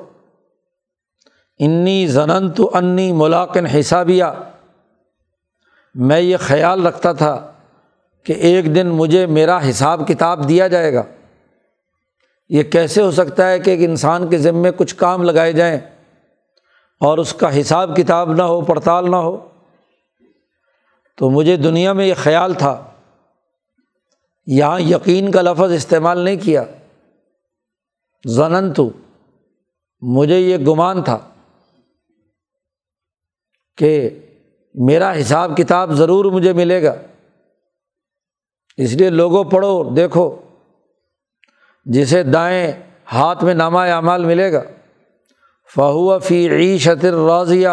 انی 1.59 2.07
زنن 2.07 2.51
تو 2.51 2.71
انی 2.73 3.13
ملاقن 3.13 3.65
حسابیہ۔ 3.65 4.23
میں 5.95 6.19
یہ 6.19 6.37
خیال 6.37 6.87
رکھتا 6.87 7.13
تھا 7.13 7.51
کہ 8.23 8.33
ایک 8.33 8.75
دن 8.75 8.87
مجھے 8.87 9.25
میرا 9.25 9.69
حساب 9.69 10.07
کتاب 10.07 10.49
دیا 10.49 10.67
جائے 10.67 10.93
گا۔ 10.93 11.03
یہ 12.49 12.63
کیسے 12.63 13.01
ہو 13.01 13.11
سکتا 13.11 13.49
ہے 13.49 13.59
کہ 13.59 13.71
ایک 13.71 13.89
انسان 13.89 14.29
کے 14.29 14.37
ذمے 14.37 14.71
کچھ 14.71 14.95
کام 14.95 15.23
لگائے 15.23 15.53
جائیں 15.53 15.79
اور 16.99 17.17
اس 17.17 17.33
کا 17.33 17.61
حساب 17.61 17.95
کتاب 17.95 18.33
نہ 18.33 18.43
ہو، 18.43 18.61
پڑتال 18.61 19.11
نہ 19.11 19.15
ہو؟ 19.15 19.47
تو 21.17 21.29
مجھے 21.29 21.57
دنیا 21.57 21.93
میں 21.93 22.05
یہ 22.05 22.13
خیال 22.13 22.53
تھا۔ 22.53 22.83
یہاں 24.45 24.79
یقین 24.79 25.31
کا 25.31 25.41
لفظ 25.41 25.71
استعمال 25.71 26.19
نہیں 26.19 26.35
کیا۔ 26.35 26.63
زنن 28.25 28.73
تو 28.73 28.89
مجھے 30.01 30.39
یہ 30.39 30.57
گمان 30.57 31.03
تھا 31.03 31.19
کہ 33.77 34.19
میرا 34.75 35.19
حساب 35.19 35.57
کتاب 35.57 35.91
ضرور 35.91 36.25
مجھے 36.25 36.53
ملے 36.53 36.83
گا۔ 36.83 36.95
اس 38.77 38.93
لیے 38.93 39.09
لوگوں 39.09 39.43
پڑھو، 39.43 39.93
دیکھو 39.95 40.41
جسے 41.85 42.23
دائیں 42.23 42.71
ہاتھ 43.13 43.43
میں 43.43 43.53
نامہ 43.53 43.79
اعمال 43.79 44.25
ملے 44.25 44.53
گا۔ 44.53 44.61
فہو 45.75 46.19
فی 46.19 46.49
عیشت 46.49 47.05
راضیہ، 47.05 47.69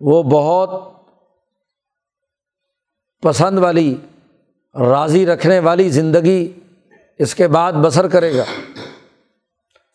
وہ 0.00 0.22
بہت 0.22 0.70
پسند 3.22 3.58
والی، 3.58 3.96
راضی 4.74 5.26
رکھنے 5.26 5.58
والی 5.58 5.88
زندگی 5.88 6.52
اس 7.18 7.34
کے 7.34 7.48
بعد 7.48 7.72
بسر 7.72 8.08
کرے 8.08 8.36
گا۔ 8.36 8.44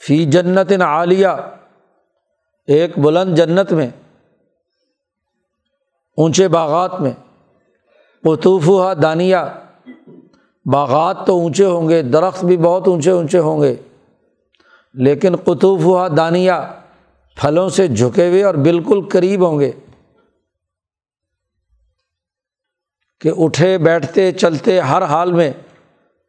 فی 0.07 0.25
جنت 0.25 0.71
عالیہ، 0.81 1.27
ایک 2.67 2.99
بلند 2.99 3.35
جنت 3.35 3.73
میں، 3.73 3.89
اونچے 6.17 6.47
باغات 6.47 7.01
میں۔ 7.01 7.11
قطوف 8.23 8.67
ہوا 8.67 8.93
دانیہ، 9.01 9.37
باغات 10.65 11.27
تو 11.27 11.33
اونچے 11.33 11.65
ہوں 11.65 11.89
گے، 11.89 12.01
درخت 12.01 12.45
بھی 12.45 12.57
بہت 12.57 12.87
اونچے 12.87 13.11
اونچے 13.11 13.39
ہوں 13.39 13.61
گے، 13.61 13.75
لیکن 14.93 15.35
قطوف 15.35 15.83
ہوا 15.83 16.07
دانیہ 16.17 16.51
پھلوں 17.37 17.69
سے 17.69 17.87
جھکے 17.87 18.29
ہوئے 18.29 18.43
اور 18.43 18.55
بالکل 18.55 19.01
قریب 19.11 19.47
ہوں 19.47 19.59
گے۔ 19.59 19.71
کہ 23.21 23.31
اٹھے، 23.37 23.77
بیٹھتے، 23.77 24.31
چلتے، 24.31 24.79
ہر 24.79 25.03
حال 25.03 25.31
میں 25.31 25.51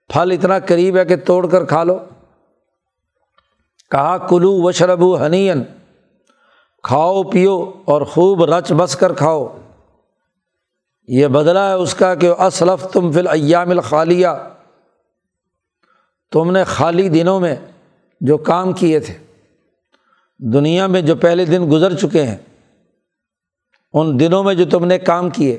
پھل 0.08 0.30
اتنا 0.32 0.58
قریب 0.58 0.96
ہے 0.96 1.04
کہ 1.04 1.16
توڑ 1.16 1.46
کر 1.46 1.64
کھا 1.64 1.84
لو۔ 1.84 1.98
کہا، 3.92 4.16
کلو 4.18 4.52
و 4.62 4.72
شربو 4.72 5.26
ہنین 5.26 5.62
کھاؤ، 6.82 7.22
پیو 7.22 7.72
اور 7.84 8.02
خوب 8.02 8.44
رچ 8.44 8.72
بس 8.72 8.96
کر 8.96 9.12
کھاؤ۔ 9.12 9.58
یہ 11.08 11.26
بدلا 11.26 11.68
ہے 11.68 11.74
اس 11.74 11.94
کا 11.94 12.14
کہ 12.14 12.30
اسلف 12.38 12.86
تم 12.92 13.12
فل 13.12 13.26
ایام 13.26 13.70
الخالیہ۔ 13.70 14.28
تم 16.32 16.50
نے 16.50 16.64
خالی 16.64 17.08
دنوں 17.08 17.40
میں 17.40 17.56
جو 18.20 18.38
کام 18.38 18.72
کیے 18.72 19.00
تھے، 19.00 19.14
دنیا 20.38 20.86
میں 20.86 21.02
جو 21.02 21.16
پہلے 21.16 21.44
دن 21.44 21.70
گزر 21.70 21.94
چکے 21.94 22.22
ہیں، 22.22 22.36
ان 23.92 24.20
دنوں 24.20 24.44
میں 24.44 24.54
جو 24.54 24.64
تم 24.70 24.84
نے 24.84 24.98
کام 24.98 25.30
کیے، 25.30 25.58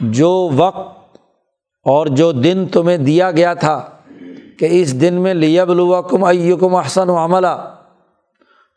جو 0.00 0.50
وقت 0.52 1.18
اور 1.86 2.06
جو 2.06 2.32
دن 2.32 2.66
تمہیں 2.72 2.96
دیا 2.96 3.30
گیا 3.30 3.54
تھا 3.54 3.97
کہ 4.58 4.68
اس 4.70 5.00
دن 5.00 5.14
میں 5.14 5.34
لیب 5.34 5.70
الوکم 5.70 6.24
ایکم 6.24 6.74
احسن 6.74 7.08
و 7.08 7.24
عملہ 7.24 7.74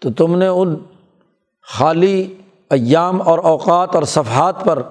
تو 0.02 0.12
تم 0.12 0.38
نے 0.38 0.48
ان 0.48 0.76
خالی 1.62 2.36
ایام 2.70 3.22
اور 3.22 3.40
اوقات 3.40 3.96
اور 3.96 4.04
صفحات 4.04 4.66
پر 4.66 4.84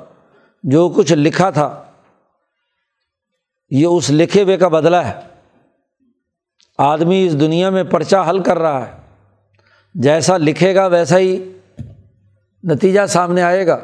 جو 0.62 0.88
کچھ 0.88 1.12
لکھا 1.12 1.50
تھا، 1.50 1.84
یہ 3.70 3.86
اس 3.86 4.10
لکھے 4.10 4.42
ہوئے 4.42 4.56
کا 4.56 4.68
بدلہ 4.68 4.96
ہے۔ 4.96 5.20
آدمی 6.78 7.26
اس 7.26 7.40
دنیا 7.40 7.70
میں 7.70 7.84
پرچہ 7.84 8.26
حل 8.28 8.42
کر 8.42 8.58
رہا 8.58 8.86
ہے۔ 8.86 8.92
جیسا 9.94 10.36
لکھے 10.36 10.74
گا، 10.74 10.86
ویسا 10.86 11.18
ہی 11.18 11.52
نتیجہ 12.64 13.06
سامنے 13.06 13.42
آئے 13.42 13.66
گا۔ 13.66 13.80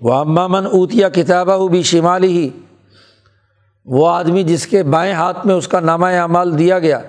وہ 0.00 0.14
امامن 0.14 0.66
اوتیا 0.66 1.08
کتابہ 1.08 1.68
بھی 1.68 1.82
شمالی 1.82 2.28
ہی 2.28 2.50
وہ 3.86 4.08
آدمی 4.08 4.42
جس 4.42 4.66
کے 4.66 4.82
بائیں 4.82 5.12
ہاتھ 5.12 5.46
میں 5.46 5.54
اس 5.54 5.68
کا 5.68 5.80
نامہ 5.80 6.06
اعمال 6.06 6.58
دیا 6.58 6.78
گیا، 6.78 7.00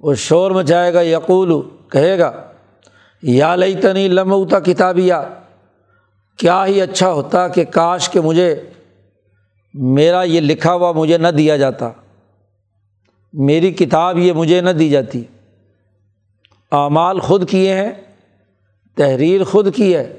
وہ 0.00 0.14
شور 0.14 0.50
مچائے 0.50 0.92
گا، 0.94 1.00
یقول، 1.00 1.52
کہے 1.88 2.18
گا، 2.18 2.30
یا 3.22 3.54
لئی 3.56 3.74
تنی 3.74 4.08
لموتا 4.08 4.60
کتابیہ 4.60 5.14
کیا 6.38 6.66
ہی 6.66 6.80
اچھا 6.82 7.12
ہوتا 7.12 7.46
کہ 7.48 7.64
کاش 7.64 8.08
کہ 8.10 8.20
مجھے 8.20 8.54
میرا 9.74 10.22
یہ 10.22 10.40
لکھا 10.40 10.72
ہوا 10.72 10.92
مجھے 10.92 11.18
نہ 11.18 11.28
دیا 11.28 11.56
جاتا، 11.56 11.90
میری 13.32 13.70
کتاب 13.72 14.18
یہ 14.18 14.32
مجھے 14.32 14.60
نہ 14.60 14.70
دی 14.70 14.88
جاتی۔ 14.88 15.24
اعمال 16.72 17.20
خود 17.20 17.48
کیے 17.50 17.74
ہیں، 17.74 17.92
تحریر 18.96 19.44
خود 19.44 19.74
کی 19.74 19.94
ہے، 19.96 20.18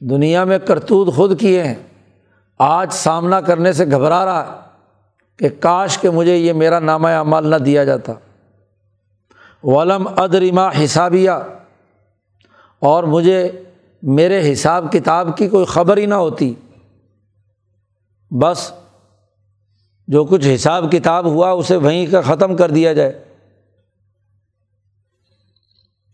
دنیا 0.00 0.44
میں 0.44 0.58
کرتوت 0.58 1.14
خود 1.14 1.40
کیے 1.40 1.62
ہیں۔ 1.62 1.74
آج 2.58 2.92
سامنا 2.92 3.40
کرنے 3.40 3.72
سے 3.72 3.84
گھبرا 3.86 4.24
رہا 4.24 4.52
ہے 4.52 4.68
کہ 5.36 5.48
کاش 5.60 5.98
کہ 5.98 6.10
مجھے 6.10 6.36
یہ 6.36 6.52
میرا 6.52 6.78
نامہ 6.78 7.08
اعمال 7.08 7.46
نہ 7.46 7.56
دیا 7.56 7.84
جاتا۔ 7.84 8.12
ولم 9.62 10.08
ادرما 10.16 10.68
حسابیہ۔ 10.84 11.30
اور 12.78 13.04
مجھے 13.04 13.62
میرے 14.02 14.52
حساب 14.52 14.92
کتاب 14.92 15.36
کی 15.36 15.48
کوئی 15.48 15.64
خبر 15.64 15.96
ہی 15.96 16.06
نہ 16.06 16.14
ہوتی۔ 16.14 16.54
بس 18.30 18.72
جو 20.08 20.24
کچھ 20.24 20.48
حساب 20.54 20.92
کتاب 20.92 21.24
ہوا 21.24 21.50
اسے 21.50 21.76
وہیں 21.76 22.06
کا 22.10 22.20
ختم 22.20 22.56
کر 22.56 22.70
دیا 22.70 22.92
جائے۔ 22.92 23.24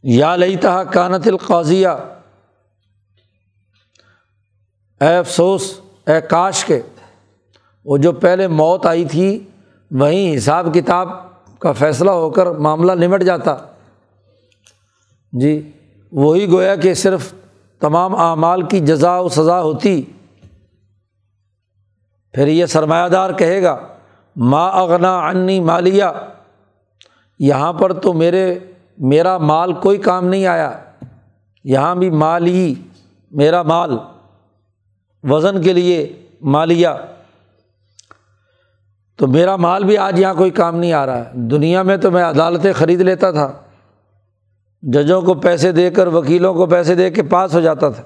یا 0.03 0.37
لئی 0.37 0.57
تھا 0.57 0.85
کانت 0.85 1.27
القاضیہ۔ 1.27 1.89
اے 5.01 5.17
افسوس 5.17 5.81
اے 6.07 6.21
کاش 6.21 6.65
کے، 6.65 6.81
وہ 7.85 7.97
جو 7.97 8.13
پہلے 8.13 8.49
موت 8.49 8.87
آئی 8.87 9.05
تھی، 9.05 9.49
وہیں 9.91 10.37
حساب 10.37 10.75
کتاب 10.75 11.09
کا 11.59 11.73
فیصلہ 11.73 12.11
ہو 12.11 12.31
کر 12.31 12.47
معاملہ 12.47 12.93
نمٹ 12.93 13.23
جاتا۔ 13.23 13.57
جی 15.33 15.71
وہی 16.13 16.51
گویا 16.51 16.77
کہ 16.77 16.95
صرف 16.95 17.33
تمام 17.81 18.15
اعمال 18.15 18.63
کی 18.63 18.81
جزا 18.81 19.19
و 19.19 19.29
سزا 19.29 19.61
ہوتی۔ 19.63 20.03
پھر 22.33 22.47
یہ 22.47 22.67
سرمایہ 22.67 23.09
دار 23.09 23.33
کہے 23.33 23.63
گا، 23.63 23.77
ما 24.37 24.67
اغنا 24.67 25.31
عنی 25.31 25.61
مالیہ 25.61 26.05
یہاں 27.39 27.73
پر 27.73 27.93
تو 27.93 28.13
میرے، 28.13 28.59
میرا 28.99 29.39
مال 29.39 29.73
کوئی 29.73 29.99
کام 29.99 30.27
نہیں 30.27 30.47
آیا، 30.47 30.71
یہاں 31.65 31.95
بھی 31.95 32.11
مال 32.11 32.47
ہی، 32.47 32.75
میرا 33.31 33.63
مال۔ 33.63 33.97
وزن 35.25 35.63
کے 35.63 35.73
لیے 35.73 36.27
مالیہ۔ 36.41 36.89
تو 39.17 39.27
میرا 39.27 39.57
مال 39.57 39.85
بھی 39.85 39.99
آج 39.99 40.21
یہاں 40.21 40.35
کوئی 40.35 40.51
کام 40.51 40.77
نہیں 40.77 40.93
آ 40.93 41.07
رہا 41.07 41.19
ہے۔ 41.19 41.25
دنیا 41.35 41.83
میں 41.83 41.97
تو 41.97 42.11
میں 42.11 42.25
عدالتیں 42.25 42.73
خرید 42.73 43.01
لیتا 43.01 43.31
تھا۔ 43.31 43.53
ججوں 44.83 45.23
کو 45.23 45.35
پیسے 45.35 45.73
دے 45.73 45.91
کر، 45.91 46.07
وکیلوں 46.07 46.55
کو 46.55 46.67
پیسے 46.67 46.95
دے 46.95 47.11
کے 47.11 47.23
پاس 47.23 47.55
ہو 47.55 47.61
جاتا 47.61 47.89
تھا۔ 47.89 48.03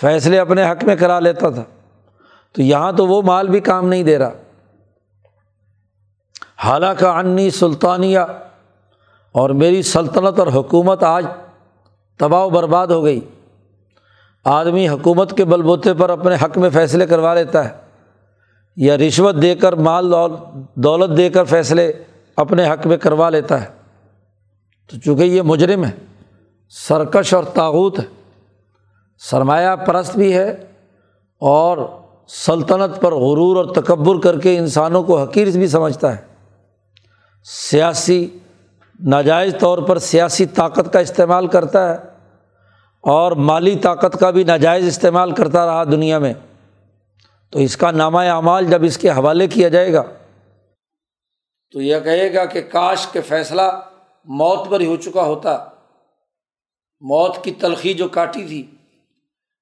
فیصلے 0.00 0.38
اپنے 0.38 0.70
حق 0.70 0.84
میں 0.84 0.96
کرا 0.96 1.20
لیتا 1.20 1.50
تھا۔ 1.50 1.62
تو 2.52 2.62
یہاں 2.62 2.92
تو 2.92 3.06
وہ 3.06 3.22
مال 3.22 3.48
بھی 3.48 3.60
کام 3.60 3.88
نہیں 3.88 4.02
دے 4.02 4.18
رہا۔ 4.18 4.30
حالانکہ 6.64 7.04
انی 7.04 7.50
سلطانیہ، 7.50 8.18
اور 9.32 9.50
میری 9.50 9.82
سلطنت 9.82 10.38
اور 10.38 10.46
حکومت 10.46 11.02
آج 11.02 11.26
تباہ 12.18 12.44
و 12.44 12.50
برباد 12.50 12.86
ہو 12.86 13.04
گئی۔ 13.04 13.20
آدمی 14.44 14.88
حکومت 14.88 15.36
کے 15.36 15.44
بل 15.44 15.62
بوتے 15.62 15.94
پر 15.94 16.10
اپنے 16.10 16.34
حق 16.34 16.58
میں 16.58 16.70
فیصلے 16.70 17.06
کروا 17.06 17.34
لیتا 17.34 17.64
ہے 17.64 17.70
یا 18.76 18.96
رشوت 18.96 19.34
دے 19.42 19.54
کر 19.54 19.72
مال 19.72 20.14
دولت 20.74 21.16
دے 21.16 21.30
کر 21.30 21.44
فیصلے 21.44 21.92
اپنے 22.36 22.68
حق 22.68 22.86
میں 22.86 22.96
کروا 22.96 23.30
لیتا 23.30 23.60
ہے۔ 23.60 23.66
تو 24.90 24.98
چونکہ 24.98 25.22
یہ 25.22 25.42
مجرم 25.42 25.84
ہے، 25.84 25.90
سرکش 26.68 27.34
اور 27.34 27.44
تاوت 27.44 27.98
ہے۔ 27.98 28.04
سرمایہ 29.18 29.76
پرست 29.76 30.16
بھی 30.16 30.34
ہے 30.34 30.50
اور 31.40 31.78
سلطنت 32.28 33.00
پر 33.00 33.12
غرور 33.12 33.56
اور 33.56 33.74
تکبر 33.74 34.20
کر 34.20 34.40
کے 34.40 34.58
انسانوں 34.58 35.02
کو 35.02 35.22
حقیر 35.22 35.48
بھی 35.50 35.66
سمجھتا 35.66 36.16
ہے۔ 36.16 36.20
سیاسی 37.44 38.38
ناجائز 39.00 39.54
طور 39.60 39.78
پر 39.78 39.98
سیاسی 39.98 40.46
طاقت 40.46 40.92
کا 40.92 40.98
استعمال 40.98 41.46
کرتا 41.46 41.92
ہے۔ 41.92 42.13
اور 43.06 43.32
مالی 43.32 43.78
طاقت 43.78 44.18
کا 44.20 44.30
بھی 44.30 44.44
ناجائز 44.44 44.86
استعمال 44.86 45.30
کرتا 45.30 45.66
رہا 45.66 45.84
دنیا 45.84 46.18
میں۔ 46.18 46.32
تو 47.50 47.58
اس 47.58 47.76
کا 47.76 47.90
نامہ 47.90 48.18
اعمال 48.18 48.66
جب 48.66 48.84
اس 48.84 48.98
کے 48.98 49.10
حوالے 49.10 49.46
کیا 49.46 49.68
جائے 49.68 49.92
گا، 49.92 50.02
تو 51.72 51.80
یہ 51.80 52.00
کہے 52.00 52.34
گا 52.34 52.44
کہ 52.44 52.62
کاش 52.62 53.06
کے 53.06 53.20
فیصلہ 53.20 53.62
موت 54.24 54.68
پر 54.70 54.80
ہی 54.80 54.86
ہو 54.86 54.96
چکا 54.96 55.22
ہوتا۔ 55.22 55.56
موت 57.02 57.44
کی 57.44 57.50
تلخی 57.50 57.94
جو 57.94 58.08
کاٹی 58.08 58.46
تھی، 58.46 58.66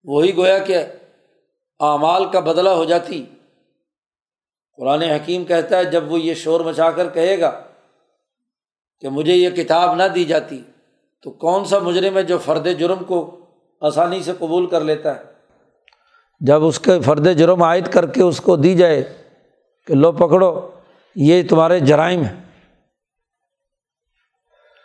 وہی 0.05 0.37
گویا 0.37 0.59
کہ 0.59 0.79
اعمال 1.81 2.31
کا 2.31 2.41
بدلہ 2.41 2.71
ہو 2.71 2.85
جاتی۔ 2.85 3.25
قرآن 4.79 5.03
حکیم 5.03 5.45
کہتا 5.45 5.77
ہے، 5.77 5.85
جب 5.85 6.13
وہ 6.13 6.21
یہ 6.21 6.35
شور 6.35 6.61
مچا 6.61 6.91
کر 6.91 7.09
کہے 7.09 7.41
گا 7.41 7.51
کہ 9.03 9.09
مجھے 9.09 9.35
یہ 9.35 9.51
کتاب 9.51 9.95
نہ 9.95 10.03
دی 10.15 10.25
جاتی 10.25 10.63
تو 11.23 11.31
کون 11.31 11.65
سا 11.65 11.79
مجرم 11.79 12.17
ہے 12.17 12.23
جو 12.23 12.39
فرد 12.39 12.67
جرم 12.79 13.05
کو 13.05 13.39
آسانی 13.81 14.23
سے 14.23 14.33
قبول 14.39 14.67
کر 14.67 14.81
لیتا 14.81 15.17
ہے؟ 15.17 15.21
جب 16.41 16.65
اس 16.65 16.79
کے 16.79 17.01
فرد 17.01 17.39
جرم 17.39 17.63
عائد 17.63 17.89
کر 17.89 18.07
کے 18.07 18.23
اس 18.23 18.41
کو 18.41 18.57
دی 18.57 18.75
جائے 18.75 19.05
کہ 19.87 19.95
لو 19.95 20.13
پکڑو، 20.13 20.71
یہ 21.17 21.43
تمہارے 21.49 21.81
جرائم 21.81 22.23
ہیں۔ 22.23 22.43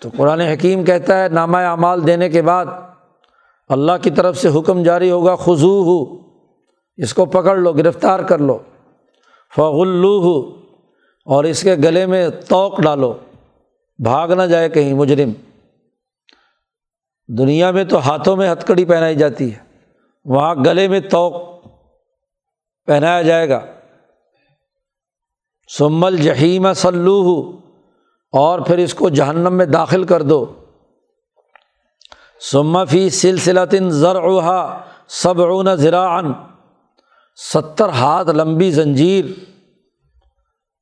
تو 0.02 0.10
قرآن 0.17 0.41
حکیم 0.41 0.84
کہتا 0.84 1.23
ہے، 1.23 1.30
نامہ 1.30 1.58
اعمال 1.58 2.08
دینے 2.08 2.30
کے 2.30 2.41
بعد 2.41 2.65
اللہ 3.69 3.91
کی 4.02 4.10
طرف 4.10 4.38
سے 4.38 4.50
حکم 4.50 4.84
جاری 4.84 5.12
ہوگا 5.12 5.36
خضو 5.36 5.82
ہو 5.82 6.21
اس 6.97 7.13
کو 7.13 7.26
پکڑ 7.26 7.58
لو، 7.58 7.73
گرفتار 7.73 8.19
کر 8.19 8.38
لو۔ 8.38 8.60
فغلو 9.56 10.19
ہو 10.19 10.56
اور 11.26 11.43
اس 11.43 11.62
کے 11.62 11.76
گلے 11.76 12.06
میں 12.06 12.30
توق 12.47 12.82
ڈالو۔ 12.82 13.13
بھاگ 14.04 14.28
نہ 14.28 14.43
جائے 14.43 14.69
کہیں 14.69 14.93
مجرم۔ 14.93 15.32
دنیا 17.27 17.71
میں 17.71 17.83
تو 17.83 17.99
ہاتھوں 17.99 18.35
میں 18.35 18.51
ہتھکڑی 18.51 18.85
پہنائی 18.85 19.15
جاتی 19.15 19.53
ہے۔ 19.53 19.59
وہاں 20.25 20.55
گلے 20.65 20.87
میں 20.87 20.99
توق 20.99 21.33
پہنایا 22.85 23.21
جائے 23.21 23.49
گا۔ 23.49 23.65
سمل 25.77 26.17
جہیم 26.17 26.73
سلو 26.73 27.51
اور 28.31 28.59
پھر 28.59 28.77
اس 28.77 28.93
کو 28.93 29.09
جہنم 29.09 29.53
میں 29.53 29.65
داخل 29.65 30.03
کر 30.03 30.21
دو۔ 30.21 30.45
سمفی 32.51 33.09
سلسلتن 33.09 33.89
ذرعہ 33.89 34.79
صبعون 35.09 35.75
ذراعن 35.75 36.25
ستر 37.53 37.89
ہاتھ 37.89 38.29
لمبی 38.29 38.71
زنجیر۔ 38.71 39.25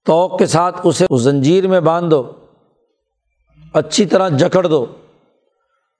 توق 0.05 0.39
کے 0.39 0.45
ساتھ 0.45 0.81
اسے 0.83 1.05
اس 1.09 1.21
زنجیر 1.21 1.67
میں 1.67 1.79
باندھ 1.79 2.11
دو 2.11 2.31
اچھی 3.73 4.05
طرح 4.05 4.29
جکڑ 4.29 4.67
دو۔ 4.67 4.85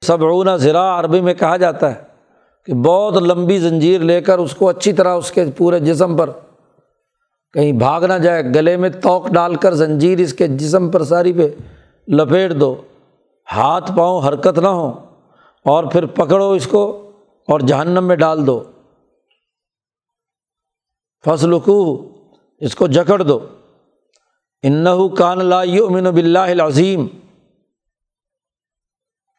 صبعون 0.04 0.58
ذراع 0.58 1.00
عربی 1.00 1.22
میں 1.22 1.34
کہا 1.34 1.58
جاتا 1.58 1.96
ہے 1.96 2.04
کہ 2.66 2.74
بہت 2.74 3.14
لمبی 3.14 3.58
زنجیر 3.58 4.02
لے 4.02 4.22
کر 4.22 4.38
اس 4.38 4.56
کو 4.56 4.70
اچھی 4.70 4.94
طرح 4.94 5.16
اس 5.16 5.32
کے 5.32 5.44
پورے 5.58 5.80
جسم 5.80 6.18
پر 6.18 6.30
کہیں 7.54 7.72
بھاگ 7.72 8.02
نہ 8.02 8.14
جائے، 8.14 8.44
گلے 8.44 8.78
میں 8.78 8.90
توق 8.90 9.28
ڈال 9.28 9.56
کر 9.56 9.74
زنجیر 9.74 10.20
اس 10.20 10.34
کے 10.34 10.48
جسم 10.48 10.92
پر 10.92 11.04
ساری 11.04 11.34
پہ 11.34 11.48
لپیٹ 12.08 12.52
دو۔ 12.52 12.76
ہاتھ 13.56 13.92
پاؤں 13.98 14.28
حرکت 14.28 14.60
نہ 14.60 14.68
ہو 14.68 14.90
اور 15.66 15.84
پھر 15.84 16.06
پکڑو 16.06 16.52
اس 16.52 16.68
کو 16.68 17.12
اور 17.48 17.60
جہنم 17.60 18.04
میں 18.04 18.16
ڈال 18.16 18.48
دو۔ 18.48 18.64
فصل 21.26 21.54
اس 22.60 22.76
کو 22.76 22.88
جکڑ 22.88 23.22
دو۔ 23.22 23.40
انّ 24.64 24.88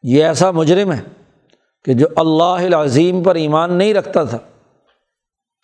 یہ 0.03 0.23
ایسا 0.23 0.51
مجرم 0.51 0.91
ہے 0.91 1.01
کہ 1.85 1.93
جو 1.93 2.07
اللہ 2.15 2.43
العظیم 2.43 3.23
پر 3.23 3.35
ایمان 3.35 3.73
نہیں 3.73 3.93
رکھتا 3.93 4.23
تھا۔ 4.23 4.37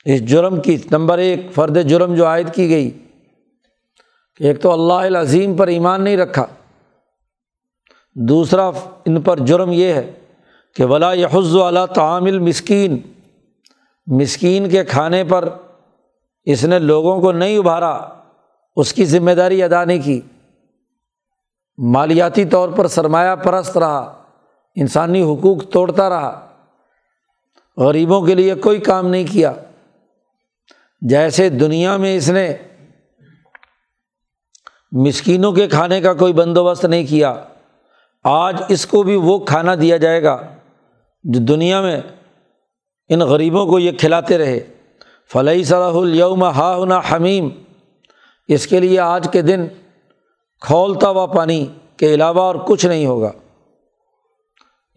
اس 0.06 0.26
جرم 0.26 0.62
کی، 0.62 0.78
نمبر 0.92 1.18
ایک، 1.18 1.52
فرد 1.54 1.90
جرم 1.90 2.16
جو 2.16 2.26
عائد 2.26 2.54
کی 2.54 2.70
گئی 2.70 2.92
کہ 4.36 4.44
ایک 4.44 4.62
تو 4.62 4.72
اللہ 4.72 5.08
العظیم 5.08 5.56
پر 5.56 5.68
ایمان 5.68 6.02
نہیں 6.04 6.18
رکھا۔ 6.18 6.46
دوسرا، 8.16 8.68
ان 9.06 9.22
پر 9.22 9.40
جرم 9.40 9.72
یہ 9.72 9.94
ہے 9.94 10.12
کہ 10.76 10.86
ولا 10.86 11.14
یحز 11.14 11.56
اللہ 11.56 11.86
تعامل 11.96 12.40
مسکین 12.40 12.98
مسکین 14.08 14.70
کے 14.70 14.84
کھانے 14.84 15.24
پر 15.24 15.50
اس 16.46 16.64
نے 16.64 16.80
لوگوں 16.80 17.22
کو 17.22 17.32
نہیں 17.32 17.58
ابھارا، 17.58 18.00
اس 18.76 18.94
کی 18.94 19.06
ذمہ 19.06 19.32
داری 19.32 19.64
ادا 19.64 19.84
نہیں 19.84 20.02
کی۔ 20.02 20.22
مالیاتی 21.78 22.46
طور 22.46 22.70
پر 22.70 22.88
سرمایہ 22.88 23.36
پرست 23.36 23.78
رہا۔ 23.78 24.23
انسانی 24.76 25.22
حقوق 25.22 25.70
توڑتا 25.70 26.10
رہا۔ 26.10 26.48
غریبوں 27.78 28.22
کے 28.22 28.36
لیے 28.36 28.56
کوئی 28.56 28.80
کام 28.80 29.08
نہیں 29.08 29.24
کیا۔ 29.32 29.54
جیسے 31.02 31.50
دنیا 31.50 31.98
میں 31.98 32.16
اس 32.16 32.30
نے 32.30 32.54
مسکینوں 34.92 35.52
کے 35.52 35.68
کھانے 35.68 36.02
کا 36.02 36.14
کوئی 36.14 36.34
بندوبست 36.34 36.86
نہیں 36.86 37.06
کیا، 37.06 37.44
آج 38.24 38.62
اس 38.70 38.86
کو 38.86 39.04
بھی 39.04 39.16
وہ 39.16 39.40
کھانا 39.40 39.76
دیا 39.76 39.98
جائے 39.98 40.24
گا 40.24 40.42
جو 41.24 41.40
دنیا 41.40 41.82
میں 41.82 42.02
ان 43.10 43.20
غریبوں 43.20 43.66
کو 43.66 43.80
یہ 43.80 43.92
کھلاتے 43.92 44.38
رہے۔ 44.38 44.60
فلحی 45.32 45.64
صلاح 45.64 45.94
الوم 45.94 46.44
ہا 46.44 47.02
حمیم 47.12 47.50
اس 48.48 48.68
کے 48.68 48.80
لیے 48.80 49.00
آج 49.00 49.28
کے 49.32 49.42
دن 49.42 49.68
کھولتا 50.62 51.10
ہوا 51.10 51.26
پانی 51.26 51.66
کے 51.98 52.14
علاوہ 52.14 52.42
اور 52.42 52.56
کچھ 52.56 52.86
نہیں 52.86 53.06
ہوگا۔ 53.06 53.32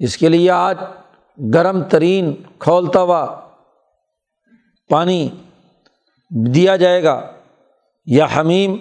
اس 0.00 0.16
کے 0.16 0.28
لیے 0.28 0.50
آج 0.50 0.78
گرم 1.38 1.82
ترین 1.82 2.32
کھولتا 2.59 3.00
ہوا 3.00 3.24
پانی 4.90 5.28
دیا 6.54 6.76
جائے 6.76 7.02
گا، 7.02 7.20
یا 8.06 8.26
حمیم 8.37 8.76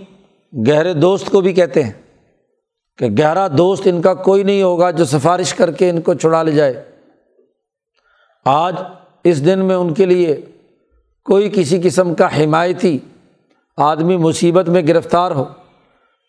گہرے 0.54 0.94
دوست 0.94 1.30
کو 1.32 1.42
بھی 1.42 1.54
کہتے 1.54 1.84
ہیں 1.84 1.92
کہ 3.00 3.08
گہرا 3.20 3.48
دوست 3.58 3.88
ان 3.88 4.02
کا 4.02 4.14
کوئی 4.14 4.44
نہیں 4.44 4.62
ہوگا 4.64 4.92
جو 4.92 5.06
سفارش 5.06 5.54
کر 5.54 5.72
کے 5.72 5.90
ان 5.90 6.02
کو 6.02 6.14
چھڑا 6.14 6.42
لے 6.44 6.52
جائے۔ 6.52 6.84
آج 8.46 8.76
اس 9.24 9.46
دن 9.46 9.66
میں 9.66 9.76
ان 9.76 9.94
کے 9.94 10.06
لیے 10.06 10.36
کوئی 11.26 11.50
کسی 11.54 11.82
قسم 11.84 12.14
کا 12.16 12.28
حمایتی 12.36 12.98
آدمی 13.78 14.18
مصیبت 14.18 14.70
میں 14.70 14.82
گرفتار 14.88 15.32
ہو 15.32 15.46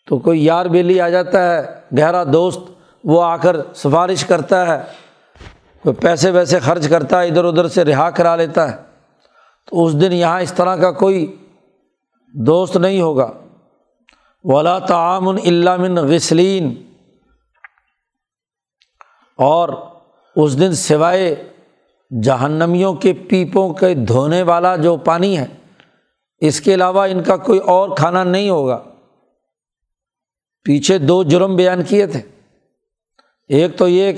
تو 0.09 0.19
کوئی 0.19 0.45
یار 0.45 0.67
بیلی 0.67 1.01
آ 1.01 1.09
جاتا 1.09 1.43
ہے، 1.45 1.63
گہرا 1.99 2.25
دوست 2.33 2.61
وہ 3.05 3.23
آ 3.25 3.37
کر 3.37 3.57
سفارش 3.75 4.25
کرتا 4.25 4.67
ہے، 4.67 4.83
کوئی 5.83 5.97
پیسے 5.97 6.31
ویسے 6.31 6.59
خرچ 6.59 6.89
کرتا 6.89 7.23
ہے، 7.23 7.29
ادھر 7.29 7.45
ادھر 7.45 7.69
سے 7.69 7.85
رہا 7.85 8.11
کرا 8.11 8.37
لیتا 8.37 8.73
ہے۔ 8.73 8.77
تو 9.67 9.85
اس 9.85 10.01
دن 10.01 10.13
یہاں 10.13 10.41
اس 10.41 10.53
طرح 10.53 10.77
کا 10.77 10.93
کوئی 10.93 11.37
دوست 12.35 12.77
نہیں 12.77 13.01
ہوگا۔ 13.01 13.33
ولا 14.45 14.79
تعامن 14.79 15.39
علامن 15.39 15.97
غسلین 15.97 16.93
اور 19.37 19.69
اس 20.37 20.59
دن 20.61 20.75
سوائے 20.75 21.49
جہنمیوں 22.23 22.95
کے 22.95 23.13
پیپوں 23.13 23.75
کے 23.75 23.95
دھونے 23.95 24.43
والا 24.43 24.77
جو 24.77 24.97
پانی 24.97 25.39
ہے، 25.39 25.47
اس 26.39 26.61
کے 26.61 26.75
علاوہ 26.75 27.07
ان 27.11 27.23
کا 27.23 27.37
کوئی 27.37 27.59
اور 27.59 27.89
کھانا 27.97 28.25
نہیں 28.25 28.51
ہوگا۔ 28.51 28.83
پیچھے 30.63 30.99
دو 30.99 31.23
جرم 31.23 31.57
بیان 31.57 31.83
کیے 31.83 32.07
تھے۔ 32.07 32.23
ایک 33.49 33.79
تو 33.79 33.89
یہ 33.89 34.13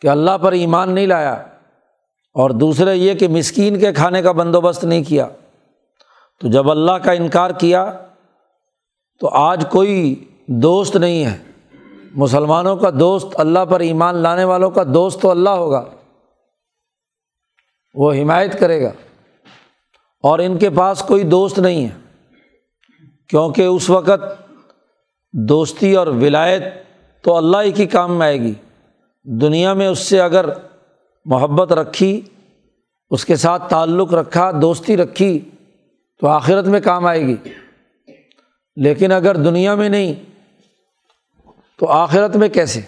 کہ 0.00 0.08
اللہ 0.08 0.38
پر 0.38 0.52
ایمان 0.52 0.90
نہیں 0.90 1.06
لایا 1.06 1.32
اور 2.34 2.50
دوسرے 2.50 2.96
یہ 2.96 3.14
کہ 3.14 3.28
مسکین 3.28 3.80
کے 3.80 3.92
کھانے 3.92 4.22
کا 4.22 4.32
بندوبست 4.32 4.84
نہیں 4.84 5.04
کیا۔ 5.04 5.28
تو 6.40 6.48
جب 6.48 6.70
اللہ 6.70 6.92
کا 6.92 7.12
انکار 7.12 7.50
کیا 7.50 8.06
تو 9.20 9.28
آج 9.28 9.66
کوئی 9.70 10.24
دوست 10.46 10.96
نہیں 10.96 11.26
ہے۔ 11.26 11.38
مسلمانوں 12.14 12.76
کا 12.76 12.90
دوست 13.00 13.26
اللہ 13.34 13.64
پر 13.70 13.80
ایمان 13.80 14.14
لانے 14.14 14.44
والوں 14.44 14.70
کا 14.70 14.82
دوست 14.94 15.22
تو 15.22 15.30
اللہ 15.30 15.50
ہوگا۔ 15.50 15.84
وہ 17.94 18.12
حمایت 18.12 18.60
کرے 18.60 18.82
گا۔ 18.82 18.92
اور 20.22 20.38
ان 20.38 20.58
کے 20.58 20.70
پاس 20.70 21.02
کوئی 21.08 21.22
دوست 21.22 21.58
نہیں 21.58 21.86
ہے۔ 21.86 21.90
کیونکہ 23.28 23.62
اس 23.62 23.90
وقت 23.90 24.52
دوستی 25.32 25.94
اور 25.94 26.06
ولایت 26.06 26.62
تو 27.24 27.36
اللہ 27.36 27.56
ہی 27.64 27.72
کی 27.72 27.86
کام 27.86 28.18
میں 28.18 28.26
آئے 28.26 28.40
گی۔ 28.40 28.54
دنیا 29.22 29.72
میں 29.72 29.86
اس 29.86 29.98
سے 29.98 30.20
اگر 30.20 30.46
محبت 31.24 31.72
رکھی، 31.72 32.20
اس 33.10 33.24
کے 33.24 33.36
ساتھ 33.36 33.70
تعلق 33.70 34.14
رکھا، 34.14 34.50
دوستی 34.62 34.96
رکھی، 34.96 35.50
تو 36.20 36.26
آخرت 36.26 36.64
میں 36.64 36.80
کام 36.80 37.06
آئے 37.06 37.26
گی۔ 37.26 37.36
لیکن 38.76 39.12
اگر 39.12 39.34
دنیا 39.34 39.74
میں 39.74 39.88
نہیں، 39.88 40.14
تو 41.78 41.88
آخرت 41.88 42.36
میں 42.36 42.48
کیسے؟ 42.48 42.80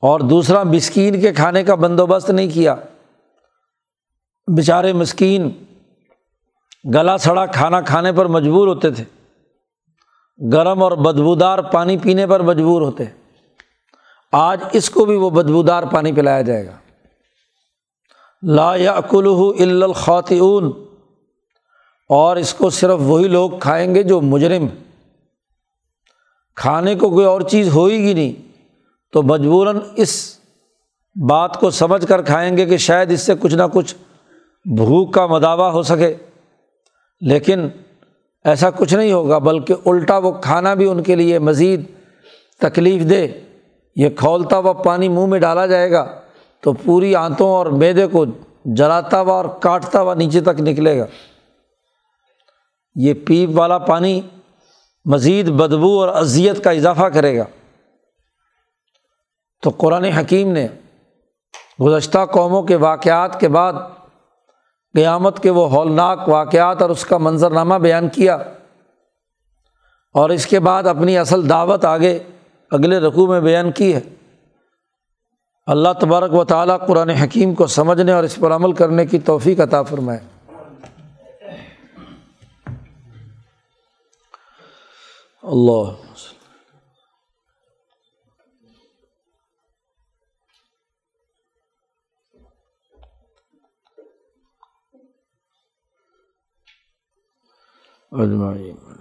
اور 0.00 0.20
دوسرا، 0.20 0.62
مسکین 0.62 1.20
کے 1.20 1.32
کھانے 1.32 1.64
کا 1.64 1.74
بندوبست 1.74 2.30
نہیں 2.30 2.48
کیا۔ 2.54 2.74
بیچارے 4.56 4.92
مسکین 4.92 5.50
گلا 6.94 7.18
سڑا 7.18 7.46
کھانا 7.46 7.80
کھانے 7.80 8.12
پر 8.12 8.26
مجبور 8.26 8.68
ہوتے 8.68 8.90
تھے۔ 8.90 9.21
گرم 10.52 10.82
اور 10.82 10.92
بدبودار 10.92 11.58
پانی 11.58 11.98
پینے 11.98 12.26
پر 12.26 12.40
مجبور 12.40 12.82
ہوتے 12.82 13.04
آج 14.32 14.60
اس 14.72 14.90
کو 14.90 15.04
بھی 15.04 15.16
وہ 15.16 15.30
بدبودار 15.30 15.82
پانی 15.82 16.12
پلایا 16.12 16.42
جائے 16.42 16.66
گا۔ 16.66 16.76
لا 18.42 18.76
یا 18.76 18.92
الا 18.92 19.86
الخواتون 19.86 20.72
اور 22.08 22.36
اس 22.36 22.54
کو 22.54 22.70
صرف 22.70 22.98
وہی 22.98 23.28
لوگ 23.28 23.50
کھائیں 23.50 23.94
گے 23.94 24.02
جو 24.02 24.20
مجرم 24.20 24.66
کھانے 26.56 26.94
کو 26.94 27.10
کوئی 27.10 27.26
اور 27.26 27.40
چیز 27.40 27.68
ہوئے 27.68 27.98
گی 27.98 28.14
نہیں۔ 28.14 28.58
تو 29.12 29.22
مجبوراً 29.22 29.78
اس 29.96 30.38
بات 31.28 31.60
کو 31.60 31.70
سمجھ 31.70 32.06
کر 32.06 32.22
کھائیں 32.22 32.56
گے 32.56 32.66
کہ 32.66 32.76
شاید 32.76 33.12
اس 33.12 33.20
سے 33.20 33.34
کچھ 33.40 33.54
نہ 33.54 33.62
کچھ 33.72 33.94
بھوک 34.76 35.14
کا 35.14 35.26
مداوع 35.26 35.68
ہو 35.68 35.82
سکے۔ 35.82 36.14
لیکن 37.20 37.68
ایسا 38.44 38.70
کچھ 38.70 38.94
نہیں 38.94 39.12
ہوگا، 39.12 39.38
بلکہ 39.38 39.74
الٹا 39.86 40.18
وہ 40.18 40.32
کھانا 40.32 40.74
بھی 40.74 40.88
ان 40.88 41.02
کے 41.02 41.16
لیے 41.16 41.38
مزید 41.38 41.84
تکلیف 42.58 43.10
دے۔ 43.10 43.28
یہ 43.96 44.08
کھولتا 44.08 44.58
ہوا 44.58 44.72
پانی 44.72 45.08
منہ 45.08 45.26
میں 45.26 45.40
ڈالا 45.40 45.66
جائے 45.66 45.90
گا 45.90 46.20
تو 46.60 46.72
پوری 46.72 47.14
آنتوں 47.14 47.48
اور 47.48 47.66
میدے 47.66 48.06
کو 48.06 48.24
جلاتا 48.64 49.20
ہوا 49.20 49.32
اور 49.32 49.44
کاٹتا 49.44 50.00
ہوا 50.00 50.14
نیچے 50.14 50.40
تک 50.40 50.60
نکلے 50.60 50.98
گا۔ 50.98 51.06
یہ 52.94 53.14
پیپ 53.14 53.50
والا 53.54 53.78
پانی 53.78 54.20
مزید 55.04 55.48
بدبو 55.48 56.00
اور 56.00 56.08
اذیت 56.08 56.64
کا 56.64 56.70
اضافہ 56.70 57.04
کرے 57.04 57.38
گا۔ 57.38 57.44
تو 59.62 59.70
قرآن 59.70 60.04
حکیم 60.04 60.52
نے 60.52 60.68
گزشتہ 61.82 62.18
قوموں 62.32 62.62
کے 62.62 62.76
واقعات 62.76 63.40
کے 63.40 63.48
بعد 63.48 63.72
قیامت 64.94 65.42
کے 65.42 65.50
وہ 65.50 65.70
ہولناک 65.70 66.28
واقعات 66.28 66.82
اور 66.82 66.90
اس 66.90 67.04
کا 67.04 67.18
منظرنامہ 67.18 67.74
بیان 67.74 68.08
کیا 68.08 68.34
اور 70.14 70.30
اس 70.30 70.46
کے 70.46 70.60
بعد 70.60 70.82
اپنی 70.82 71.18
اصل 71.18 71.48
دعوت 71.48 71.84
آگے 71.84 72.18
اگلے 72.70 72.98
رقوع 72.98 73.26
میں 73.26 73.40
بیان 73.40 73.72
کی 73.72 73.94
ہے۔ 73.94 74.00
اللہ 75.66 75.88
تبارک 76.00 76.34
و 76.34 76.44
تعالیٰ 76.44 76.86
قرآن 76.86 77.10
حکیم 77.10 77.54
کو 77.54 77.66
سمجھنے 77.66 78.12
اور 78.12 78.24
اس 78.24 78.36
پر 78.36 78.52
عمل 78.52 78.72
کرنے 78.72 79.06
کی 79.06 79.18
توفیق 79.18 79.60
عطا 79.60 79.82
فرمائے۔ 79.82 80.20
اللہ 85.42 86.11
اجمعین۔ 98.12 98.91